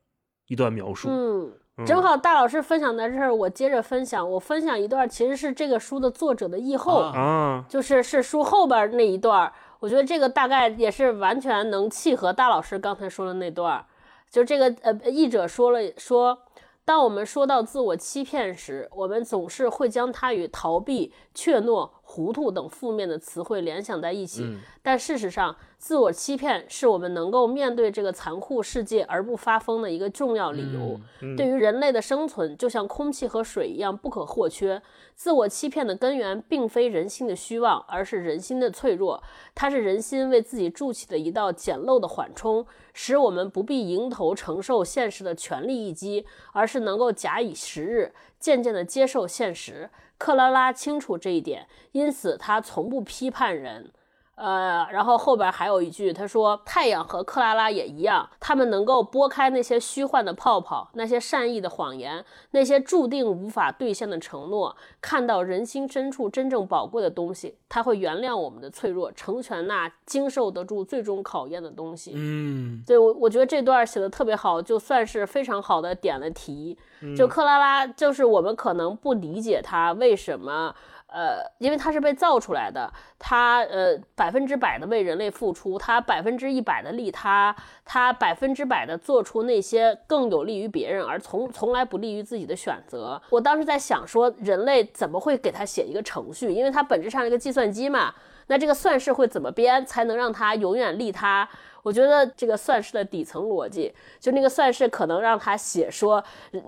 [0.49, 1.09] 一段描述。
[1.09, 1.53] 嗯。
[1.87, 4.29] 正好大老师分享到这儿，我接着分享。
[4.31, 9.51] 我分享一段，其实是这个书的作者的译后啊，就是是书后边那一段。
[9.81, 13.85] 我觉得这个大概也是完全能契合大老师刚才说的那段。
[14.31, 16.39] 就这个呃，译者说了说，
[16.85, 24.43] 当我们说到自我欺骗时，我们总是会将它与逃避、怯懦、糊涂等负面的词汇联想在一起。
[24.43, 31.01] 嗯、但事实上，自我欺骗是我们能够面对这个残酷世界而不发疯的一个重要理由。
[31.23, 34.83] 嗯、对于人类的生存，就像空气和水一样不可或缺。
[35.15, 39.23] 自我欺骗的根源并非人心的虚妄，而是人心的脆弱。
[39.55, 49.91] 它是人心为自己筑起的一道简陋的缓冲，使我们不必迎头承受现实的全力一击，而是能够假以时日，渐渐地接受现实。
[50.21, 53.91] 克拉拉清楚这一点，因此她从不批判人。
[54.41, 67.59] 呃，然后后边还有一句，他说：“太阳和克拉拉也一样，他们能够拨开那些虚幻的泡泡，那些善意的谎言，那些注定无法兑现的承诺，看到人心深处真正宝贵的东西。
[67.69, 76.79] 他会原谅我们的脆弱，成全那经受得住最终考验的东西。”嗯，对我我觉得这段写的特别好，就算是非常好的点了题。
[77.15, 80.75] 就克拉拉，就是我们可能不理解他为什么。
[81.13, 87.55] 呃，因为它是被造出来的，它呃百分之百的为人类付出，它百分之一百的利他，
[87.85, 93.21] 它百分之百的做出那些更有利于别人而从从来不利于自己的选择。
[93.31, 96.53] 我当时在想说，人类怎么会给他写一个程序？
[96.53, 98.15] 因为它本质上是一个计算机嘛，
[98.47, 101.49] 那这个算式会怎么编才能让它永远利他？
[101.83, 106.23] 我觉得这个算式的底层逻辑，就那个算式可能让他写说，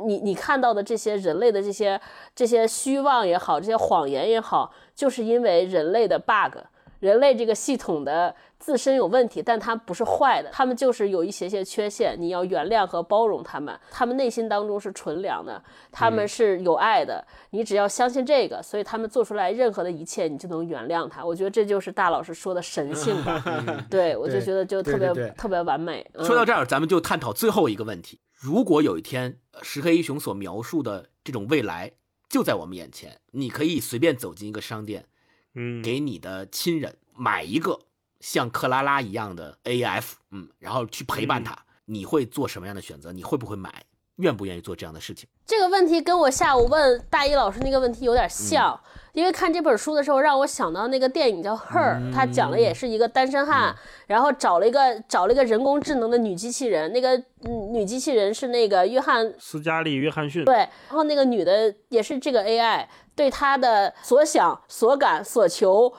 [0.06, 2.00] 你你看到的这些人类的这些
[2.34, 6.58] 这些虚妄也好，这些谎言也好，就是因为人类的 bug，
[7.02, 21.24] 人类这个系统的自身有问题，但它不是坏的，他们就是有一些些缺陷，你要原谅和包容他们，他们内心当中是纯良的，他们是有爱的，你只要相信这个，所以他们做出来任何的一切，你就能原谅他。
[21.24, 23.42] 我觉得这就是大老师说的神性吧，
[23.90, 26.08] 对 我就觉得就特别特别完美。
[26.14, 31.90] 嗯说到这儿，咱们就探讨最后一个问题：如果有一天呃石黑一雄所描述的这种未来
[32.28, 35.06] 就在我们眼前，你可以随便走进一个商店，
[35.54, 37.78] 嗯，给你的亲人买一个
[38.20, 43.12] 像克拉拉一样的 AF，嗯，然后去陪伴他，你会做什么样的选择？
[43.12, 43.84] 你会不会买？
[44.16, 45.26] 愿不愿意做这样的事情？
[45.46, 48.78] 这个问题跟我下午问大一老师那个问题有点像，
[49.14, 53.74] 因为看这本书的时候让我想到那个电影叫《Her》，它讲的也是一个单身汉，
[54.06, 65.92] 然后找了一个找了一个人工智能的女机器人，那个嗯女机器人是那个约翰斯嘉丽·约翰逊，对，然后那个女的也是这个 AI 对他的所想、所感、所求，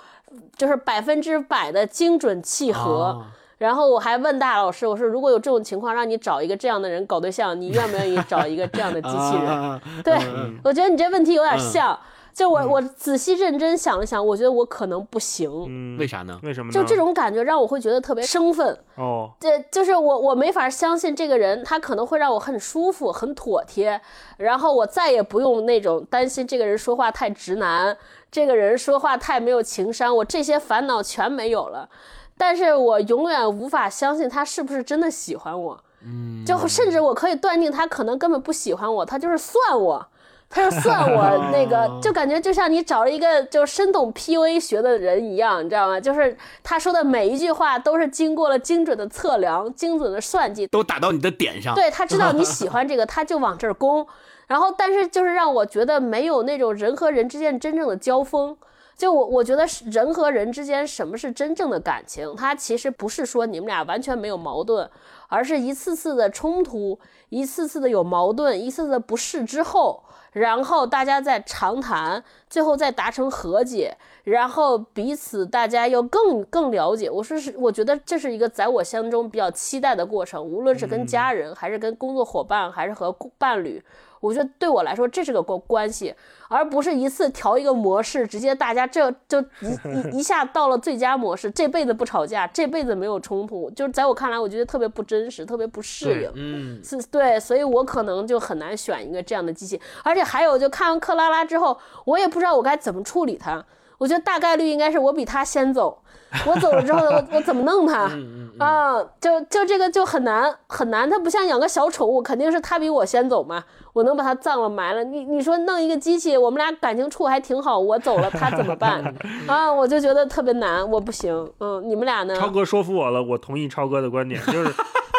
[0.57, 2.91] 就是百分之百的精准契合。
[2.91, 3.25] 哦
[3.59, 9.47] 然后我还问大老师，我说如果有这种情况，让你找一个这样的人搞对象，你愿不愿意找一个这样的机器人？
[9.47, 11.97] 啊对，嗯我觉得你这问题有点像。
[12.33, 15.49] 就我我仔细认真想了想，我觉得我可能不行。
[15.67, 16.39] 嗯，为啥呢？
[16.41, 16.73] 为什么呢？
[16.73, 24.01] 就这种感觉让我会觉得特别生分，哦，这就是我我没法相信这个人，他可能会让我很舒服、很妥帖，
[24.37, 27.95] 然后我再也不用那种担心这个人说话太直男，
[28.31, 31.87] 这个人说话太没有情商，我这些烦恼全没有了。
[32.35, 40.07] 但是我永远无法相信他是不是真的喜欢我，嗯，就甚至我可以断定他可能根本不喜欢我，他就是算我。
[40.53, 45.99] 他就算我那个，就感觉就像你找了一个就深懂 PUA 学的人一样，你知道吗？
[45.99, 51.73] 就是他说的每一句话都是经过了精准的测量、精准的算计，都打到你的点上。
[51.73, 54.05] 对他知道你喜欢这个，他就往这儿攻。
[54.45, 58.55] 然后，但是就是让我觉得没有那种人和人之间真正的交锋。
[58.95, 62.35] 就我我觉得是人和人之间什么是真正的感情？
[62.37, 64.87] 它其实不是说你们俩完全没有矛盾，
[65.29, 66.99] 而是一次次的冲突，
[67.29, 77.09] 一次次的有矛盾，一次次的不适之后，然后大家再长谈，最后再达成和解，然后彼此大家又更更了解。
[77.09, 83.83] 我说是，我觉得这是一个在我心中比较期待的过程，无论是跟家人，还是跟工作伙伴，还是和伴侣。
[84.23, 86.15] 我觉得对我来说，这是个关关系，
[86.47, 93.69] 而不是一次调一个模式，直接大家这就一一一下到了最佳模式，这辈子不吵架，这辈子没有冲突。
[93.71, 96.31] 就是在我看来，我觉得特别不真实，特别不适应。
[96.35, 99.81] 嗯，是对，所以我可能就很难选一个这样的机器。
[100.03, 103.65] 而且还有，就看完克拉拉之后，我也不知道我该怎么处理它。
[103.97, 106.02] 我觉得大概率应该是我比他先走，
[106.45, 108.09] 我走了之后，我我怎么弄他
[108.57, 109.03] 啊？
[109.19, 113.63] 就就这个就很难很难，它不像养个小宠物，肯定是他比我先走嘛，
[113.93, 115.03] 我能把它葬了埋了。
[115.03, 119.03] 你你说弄一个机器，我们俩感情处还挺好，我走了他怎么办
[119.47, 119.71] 啊？
[119.71, 121.33] 我就觉得特别难，我不行。
[121.59, 122.35] 嗯，你们俩呢？
[122.35, 124.73] 超哥说服我了，我同意超哥的观点，就是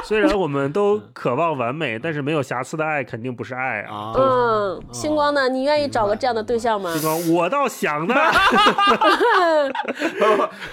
[0.07, 3.94] 虽然我们都渴望完美，但是没有瑕疵的爱肯定不是爱啊。
[3.94, 5.48] 啊，嗯，星光呢？
[5.48, 6.92] 你愿意找个这样的对象吗？
[6.92, 8.14] 星光我倒想呢，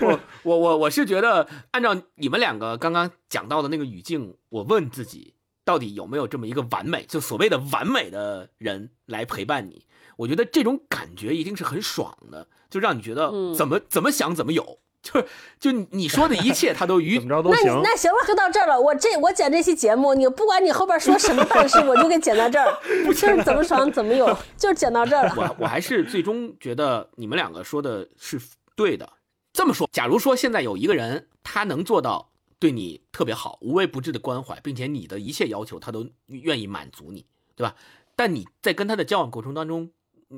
[0.02, 9.86] 我我我我是觉得，按照你们两个刚刚讲到的那个语境，我问自己，到底有没有这么一个完美，就所谓的完美的人来陪伴你？
[10.18, 15.24] 我觉得这种感觉一定是很爽的，就让你觉得嗯怎么、怎么想怎么有，就
[15.60, 17.82] 就你说的一切，他都与 怎么着都行。
[17.84, 18.80] 那行了，就到这儿了。
[18.80, 22.78] 我这我剪这期节目，你不管你后边说什么但是， 我就给剪到这儿，
[23.08, 25.34] 就是怎么爽怎么有， 就是剪到这儿了。
[25.36, 28.40] 我我还是最终觉得你们两个说的是
[28.76, 29.10] 对的。
[29.54, 37.26] 这么说，假如说现在有一个人，他能做到对你特别好、无微不至的关怀，并且你的一切要求他都愿意满足你，
[37.56, 37.76] 对吧？
[38.16, 39.90] 但你在跟他的交往过程当中，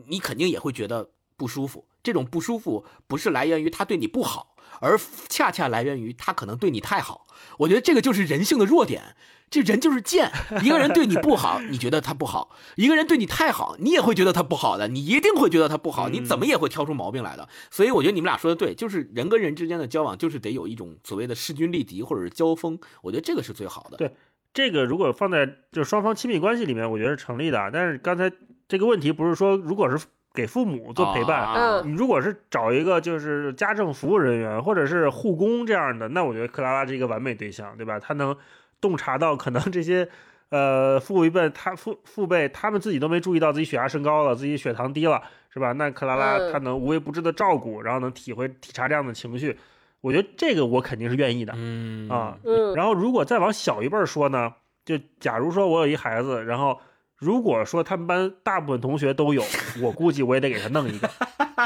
[0.08, 1.86] 你肯定也会觉得不舒服。
[2.02, 5.00] 这种不舒服不是来源于他对你不好，而
[5.30, 7.28] 恰恰来源于他可能对你太好。
[7.60, 9.16] 我觉得这个就是人性的弱点。
[9.50, 10.32] 这人就是贱，
[10.64, 17.48] 一个人对你不好，你觉得他不好；一个人对你太好，你也会觉得他不好的，你一定会觉得他不好，你怎么也会挑出毛病来的。
[17.70, 23.98] 所以我觉得你们俩说的对，就是人跟人之间的交往，就是得有一种所谓的势均力敌或者是交锋，我觉得这个是最好的。
[23.98, 24.12] 对
[24.56, 27.70] 这个如果放在就是双方亲密关系里面，我觉得是成立的。
[27.72, 28.32] 但是刚才
[28.68, 30.04] 这个问题不是说，如果是
[30.34, 38.00] 给父母做陪伴，你如果是找一个就是家政服务人员或者是护工这样的，那我觉得克拉拉是一个完美对象，对吧？
[38.00, 38.36] 他能
[38.82, 40.10] 洞察到可能这些
[40.50, 45.22] 呃父一辈他父父辈他们自己都没注意到自己血压升高了，自己血糖低了，
[45.52, 45.72] 是吧？
[45.74, 49.56] 那克拉拉嗯她能无微不至的照顾，然后能体会体察这样的情绪，
[50.02, 51.54] 我觉得这个我肯定是愿意的。
[51.56, 54.52] 嗯啊，嗯然后如果再往小一辈儿说呢，
[54.84, 56.80] 就假如说我有一孩子，然后
[57.18, 59.44] 如果说他们班大部分同学都有，
[59.82, 61.10] 我估计我也得给他弄一个，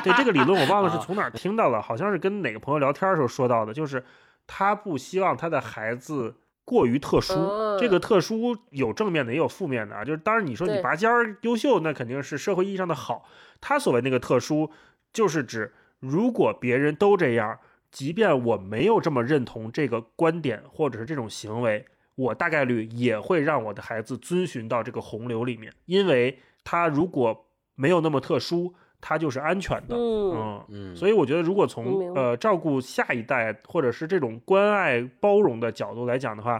[0.03, 4.03] 对这个理论我忘了是啊从哪儿听到了，好像是跟哪个朋友聊天的时候说到的，就是
[4.45, 7.33] 他不希望他的孩子过于特殊。
[7.79, 10.03] 这嗯个特殊有正面的，也有负面的啊。
[10.03, 13.25] 就是当然你说你拔尖儿优秀，那肯定是社会意义上的好。
[13.61, 14.69] 他所谓那个特殊，
[15.11, 17.57] 就是指如果别人都这样，
[17.91, 21.85] 即便我没有这么认同这个观点或者是这种行为，
[22.17, 27.45] 我大概率也会让我的孩子遵循到这个洪流里面，因为他如果
[27.75, 29.95] 没有那么特殊，他就是安全的。
[29.95, 36.59] 嗯所以我觉得，如果从呃照顾下一代或者是这种关爱包容的角度来讲的话，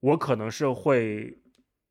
[0.00, 1.38] 我可能是会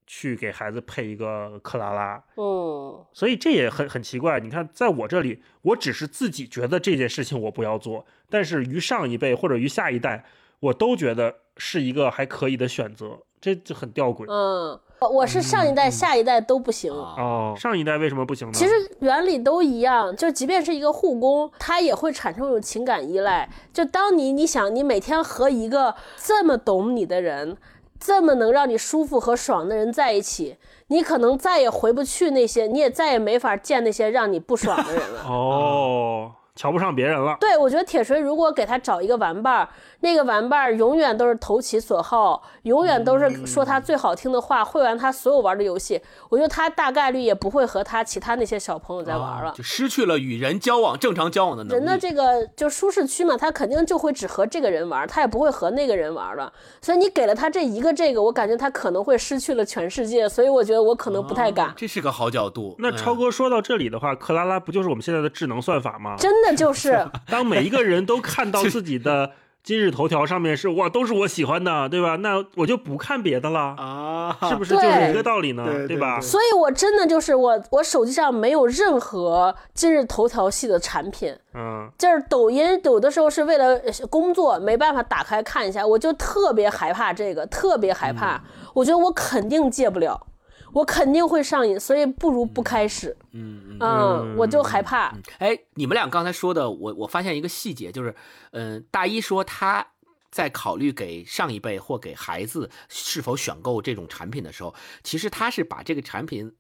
[0.05, 2.23] 去给孩子配一个克拉拉。
[2.37, 4.39] 嗯所以这也很很奇怪。
[4.39, 10.23] 你看，在我这里，我只是自己觉得这件事情我不要做，但是于上一辈或者于下一代，
[10.59, 14.25] 我都觉得是一个还可以的选择，这就很吊诡。
[14.27, 14.79] 嗯，
[15.11, 16.91] 我是上一代、下一代都不行。
[16.91, 18.53] 啊哦，上一代为什么不行呢？
[18.53, 23.47] 其实原理都一样，就即便是一个护工，他也会产生一种情感依赖。
[23.71, 27.57] 就当你你想你每天和一个这么懂你的人，
[27.99, 30.55] 这么能让你舒服和爽的人在一起，
[30.87, 35.23] 你可能再也回不去那些，你也再也没法见那些让你不爽的人了。
[35.27, 37.37] 哦，瞧不上别人了。
[37.39, 39.69] 对，我觉得铁锤如果给他找一个玩伴儿，
[40.01, 46.01] 那个玩伴儿永远都是投其所好，永远都是说他最好听的话，会玩他所有玩的游戏。
[46.29, 49.53] 我觉得他大概率也不会和他其他那些小朋友在玩了。
[49.55, 51.73] 就失去了与人交往、正常交往的能力。
[51.73, 56.51] 人的这个就舒适区嘛，他肯定就会只和这个人玩，他也不会和那个人玩了。
[56.81, 60.29] 所以你给了他这一个这个，我感觉他可能会失去了全世界。
[60.29, 61.73] 所以我觉得我可能不太敢。
[61.75, 62.75] 这是个好角度。
[62.79, 66.15] 那嗯超哥说到这里的话，克拉拉不就是我们现在的智能算法吗？
[66.17, 69.31] 真的就是，当每一个人都看到自己的
[69.61, 72.15] 今日头条上面是哇，都是我喜欢的，对吧？
[72.15, 75.63] 那我就不看别的了，啊，是不是就是一个道理呢？
[75.65, 76.19] 对对吧？
[76.19, 81.35] 所以我真的就是我，我手机上没有任何今日头条系的产品。
[81.53, 88.41] 嗯，就是抖音有的时候是为了呃工作没办法打开看一下，我就特别害怕这个，特别害怕。
[88.73, 90.25] 我觉得我肯定戒不了，
[90.73, 93.15] 我肯定会上瘾，所以不如不开始。
[93.31, 93.77] 嗯嗯。
[93.79, 95.15] 嗯，我就害怕。
[95.37, 98.13] 哎，你们俩刚才说的，我我发现一个细节，就是，
[98.51, 99.87] 嗯、大一说他
[100.29, 106.55] 在考虑给上一辈或给孩子是否选购这种产品的时候，其实他是把这个产品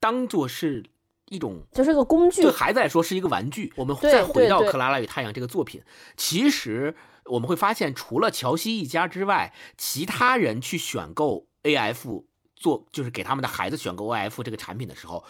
[0.00, 0.84] 当做是
[1.26, 3.72] 一种就是个工具对，孩子来说是一个玩具。
[3.76, 5.82] 我们再回到《克拉拉与太阳》这个作品，
[6.16, 12.24] 其实我们会发现，除了乔西一家之外，其他人去选购 AF
[12.58, 15.24] 做，就是给他们的孩子选购 OF 这个产品的时候，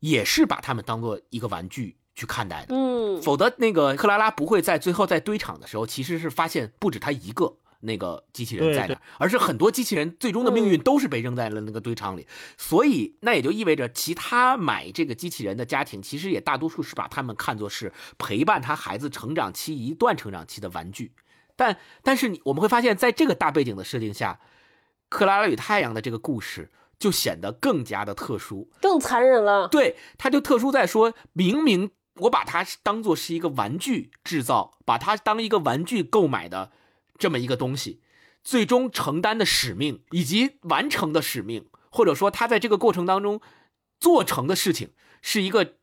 [0.00, 2.74] 也是把他们当做一个玩具去看待的。
[2.74, 12.26] 嗯，否则，那个克拉拉不会在最后在堆场的时候，其实是发现不止他一个那个机器人在那儿，而是很多机器人最终的命运都是被扔在了那个堆场里。
[12.56, 21.12] 所以，那也就意味着其他买这个机器人的家庭，其实也大多数是把他们看作是陪伴他孩子成长期一段成长期的玩具。
[21.54, 24.40] 但但是你我们会发现，在这个大背景的设定下，
[25.08, 28.70] 克拉拉与太阳的这个故事就显得更加的特殊。
[28.80, 29.68] 更残忍了。
[29.68, 36.72] 对，它就特殊在说，明明我把它当做是一个玩具制造，把它当一个玩具购买的
[37.16, 38.02] 这么一个东西，
[38.42, 43.40] 最终承担的使命以及完成的使命，或者说他在这个过程当中
[44.00, 44.92] 做成的事情，
[45.22, 45.74] 是一个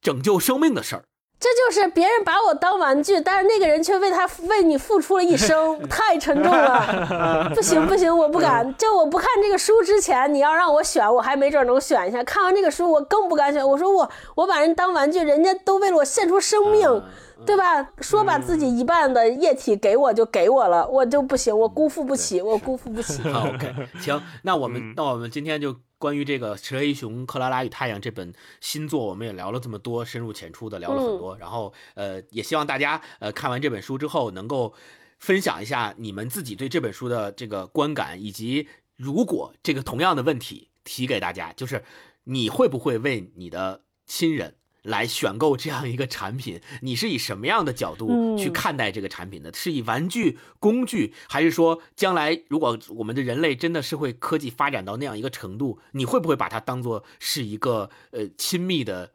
[0.00, 1.04] 拯救生命的事儿。
[1.44, 7.50] 这就是别人把我当玩具，但是那个人却为他为你付出了一生， 太沉重了。
[7.54, 8.74] 不行不行，我不敢。
[8.78, 12.24] 就我不看这个书之前，你要让我选，我还没准能选一下。
[12.24, 13.62] 看完这个书，我更不敢选。
[13.68, 17.02] 我说我我把人当玩具，人家都为了我献出生命，
[17.44, 17.90] 对吧？
[18.00, 23.20] 说把自己一半的液体给我就给我了，我就不行，我辜负不起，我辜负不起。
[23.28, 23.70] 好 OK，
[24.00, 28.30] 行，那我们、嗯那我们今天就关于这个《蛇黑一雄克拉拉与太阳》这本
[28.60, 31.34] 新作，我们也聊了这么多，深入浅出的聊了很多。
[31.38, 34.74] 然后呃，也希望大家呃看完这本书之后，能够
[35.18, 41.82] 分享一下你们自己对这本书的这个观感，以及如果这个同样的问题提给大家，就是
[42.24, 44.56] 你会不会为你的亲人？
[44.84, 49.52] 来选购这样一个产品， 你是以什么样的角度嗯去看待这个产品的？
[49.52, 59.12] 是以玩具、工具，还是说将来如果我们的人类真的是会科技发展到那样一个程度，你会不会把它当做是一个呃亲密的，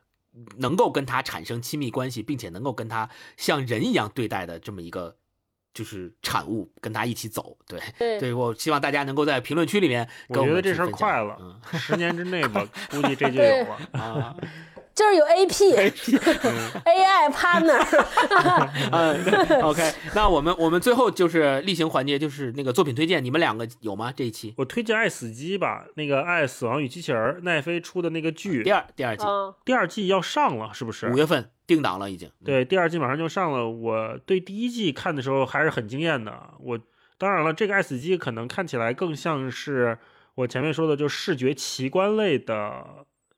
[0.57, 5.17] 能够跟它产生亲密关系，并且能够跟它像人一样对待的这么一个
[5.73, 7.57] 就是产物，跟它一起走？
[7.67, 13.77] 对， 对对我希望大家能够在评论区里面我觉得这事快了嗯十年之内吧， 估计这就有了。
[13.91, 14.35] 啊，
[14.99, 16.83] 就是有 AP，AI
[17.31, 17.79] partner。
[18.91, 24.11] 嗯，OK，那我们我们最后就是例行环节，就是那个作品推荐，你们两个有吗？
[24.13, 31.15] 这一期我推荐《爱死机》吧，那个《爱死亡与机器人》，奈飞出的那个剧第，二第二季嗯，第二季要上了，是不是五？
[31.15, 32.29] 月份定档了已经。
[32.43, 33.69] 对，第二季马上就上了。
[33.69, 36.37] 我对第一季看的时候还是很惊艳的。
[36.59, 36.77] 我
[37.17, 39.97] 当然了，这个《爱死机》可能看起来更像是
[40.35, 42.85] 我前面说的，就视觉奇观类的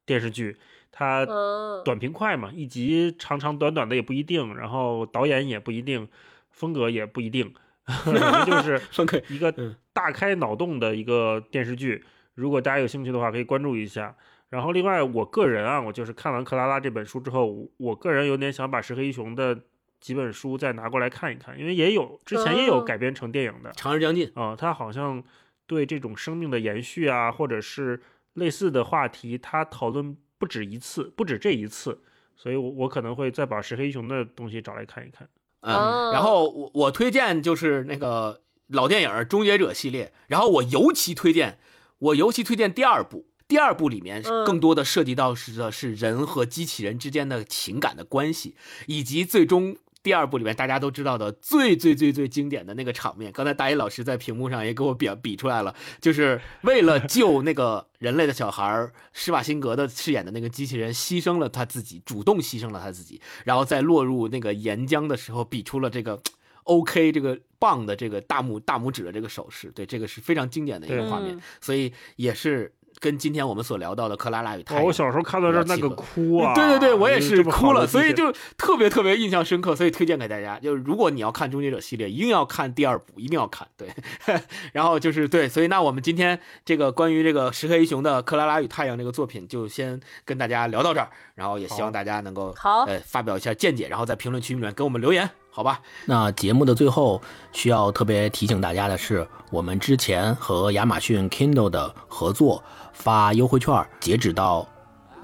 [0.08, 0.58] 电视剧。
[1.02, 6.08] 它嗯，短平快嘛，一集长长短短的也不一定，然后导演也不一定，
[6.52, 7.52] 风格也不一定，
[8.06, 8.80] 反正就是
[9.34, 12.04] 一个嗯大开脑洞的一个电视剧。
[12.36, 14.16] 如果大家有兴趣的话，可以关注一下。
[14.50, 19.58] 然后另外，我个人啊，我就是看完克拉拉这本书之后，我我个人有点想把石黑一雄的
[20.00, 25.24] 几本书再拿过来看一看，因为也有之前也有哦改编成电影的长日将近，啊、他好像
[25.66, 28.02] 对这种生命的延续啊，或者是
[28.34, 32.00] 类似的话题，他讨论不止一次，不止这一次，
[32.36, 35.30] 所以我我可能会再把石黑一雄的东西找来看一看。
[35.60, 41.60] 嗯，哦然后我我推荐就是那个老电影《终结者》系列，然后我尤其推荐，
[42.00, 43.28] 我尤其推荐第二部。
[43.48, 48.56] 第二部里面嗯更多的涉及到是的是人和机器人之间的情感的关系，
[48.88, 53.32] 以及最终第二部里面大家都知道的最最最最经典的那个场面。
[53.34, 66.20] 刚才大一老师在屏幕上也给我比比出来了，就是为了救那个人类的小孩，施瓦辛格的饰演的那个机器人牺牲了他自己，主动牺牲了他自己，然后在落入那个岩浆的时候，比出了这个
[66.64, 69.72] OK 这个棒的这个大拇大拇指的这个手势。
[69.72, 74.86] 对，这个是非常经典的一个画面嗯，所以也是跟今天我们所聊到的克拉拉与太哦，阳。
[74.86, 80.60] 我小时候看到这儿那个哭啊，对对对，我也是哭了，所以就特别特别印象深刻，所以推荐给大家。
[80.60, 83.68] 就是如果你要看《终结者》系列，一定要看第二部，一定要看。
[83.76, 83.90] 对，
[84.72, 95.82] 然后就是对，所以那我们今天这个关于这个石黑一雄的《克拉拉与太阳》这个作品，就先跟大家聊到这儿，然后也希望大家能够好呃发表一下见解，然后在评论区里面给我们留言，好吧？
[96.06, 97.20] 那节目的最后
[97.52, 102.64] 需要特别提醒大家的是，我们之前和亚马逊 Kindle 的合作
[102.94, 104.68] 发优惠券，截止到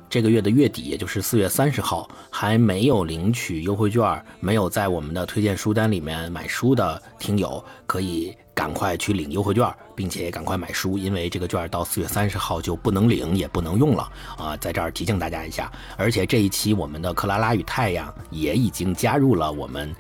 [0.09, 15.71] 这个月的月底，也就是四月三十号，还没有领取优惠券，没有在我们的推荐书单里面买书的听友，可以赶快去领优惠券，并且赶快买书，因为这个券到四月三十号就不能领，也不能用了啊、在这儿提醒大家一下。
[15.97, 19.93] 而且这一期我们的《克拉拉与太阳》也已经加入了我们。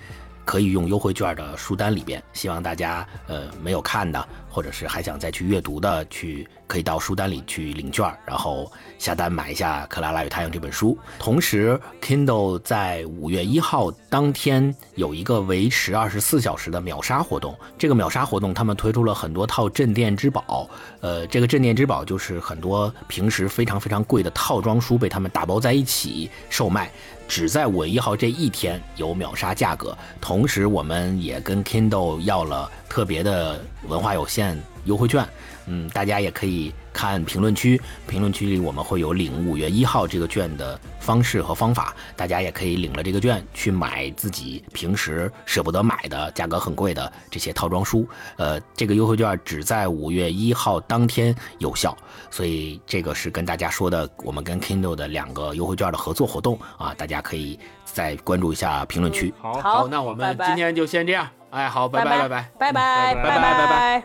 [0.45, 4.25] 可以用优惠券的书单里边，希望大家呃没有看的，
[4.57, 10.97] 或者是还想再去阅读的，去可以到书单里去领券，然后下单买一下《克拉拉与太阳》这本书。
[11.19, 17.55] 同时，Kindle 在五月一号当天有一个维持二十四小时的秒杀活动。
[17.77, 20.67] 这个秒杀活动，他们推出了很多套镇店之宝。
[21.01, 26.91] 呃，这个镇店之宝就是很多平时非常非常贵的套装书被他们打包在一起售卖。
[27.27, 35.27] 只在五月一号这一天有秒杀价格，同时我们也跟 Kindle 要了特别的文化有限优惠券，
[35.65, 48.09] 嗯，大家也可以看评论区，评论区里我们会有领五月一号这个券的方式和方法，大家也可以领了这个券去买自己平时舍不得买的、价格很贵的这些套装书。
[48.37, 51.95] 呃，这个优惠券只在五月一号当天有效，
[52.31, 59.31] 所以这个是跟大家说的，我们跟 Kindle 的两个优惠券的合作活动啊，大家可以再关注一下评论区。
[59.39, 62.49] 好，好那我拜拜们今天就先这样，哎，好，拜拜拜拜。
[62.57, 64.03] 拜拜拜拜拜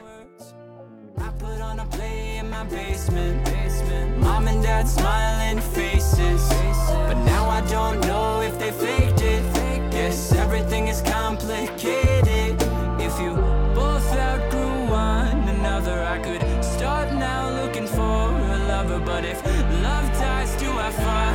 [1.97, 2.22] 拜
[2.63, 4.19] 拜 I put on a play in my basement.
[4.19, 6.49] Mom and dad smiling faces.
[7.09, 9.43] But now I don't know if they faked it.
[9.93, 12.63] Yes, everything is complicated.
[13.01, 13.35] If you
[13.75, 19.01] both outgrew one another, I could start now looking for a lover.
[19.01, 19.45] But if
[19.83, 21.32] love dies, do I fucking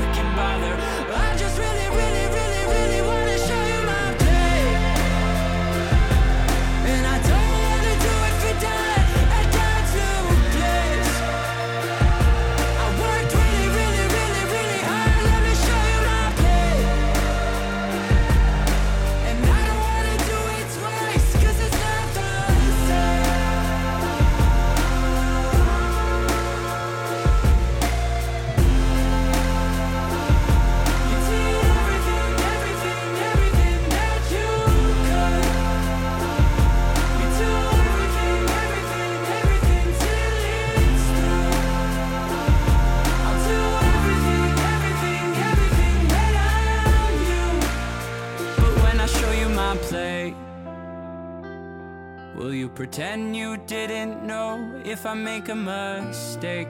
[52.47, 56.69] will you pretend you didn't know if I make a mistake?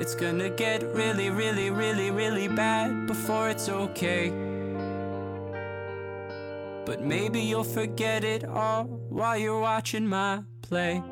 [0.00, 4.30] It's gonna get really, really, really, really bad before it's okay.
[6.86, 11.02] But maybe you'll forget it all while you're watching my play.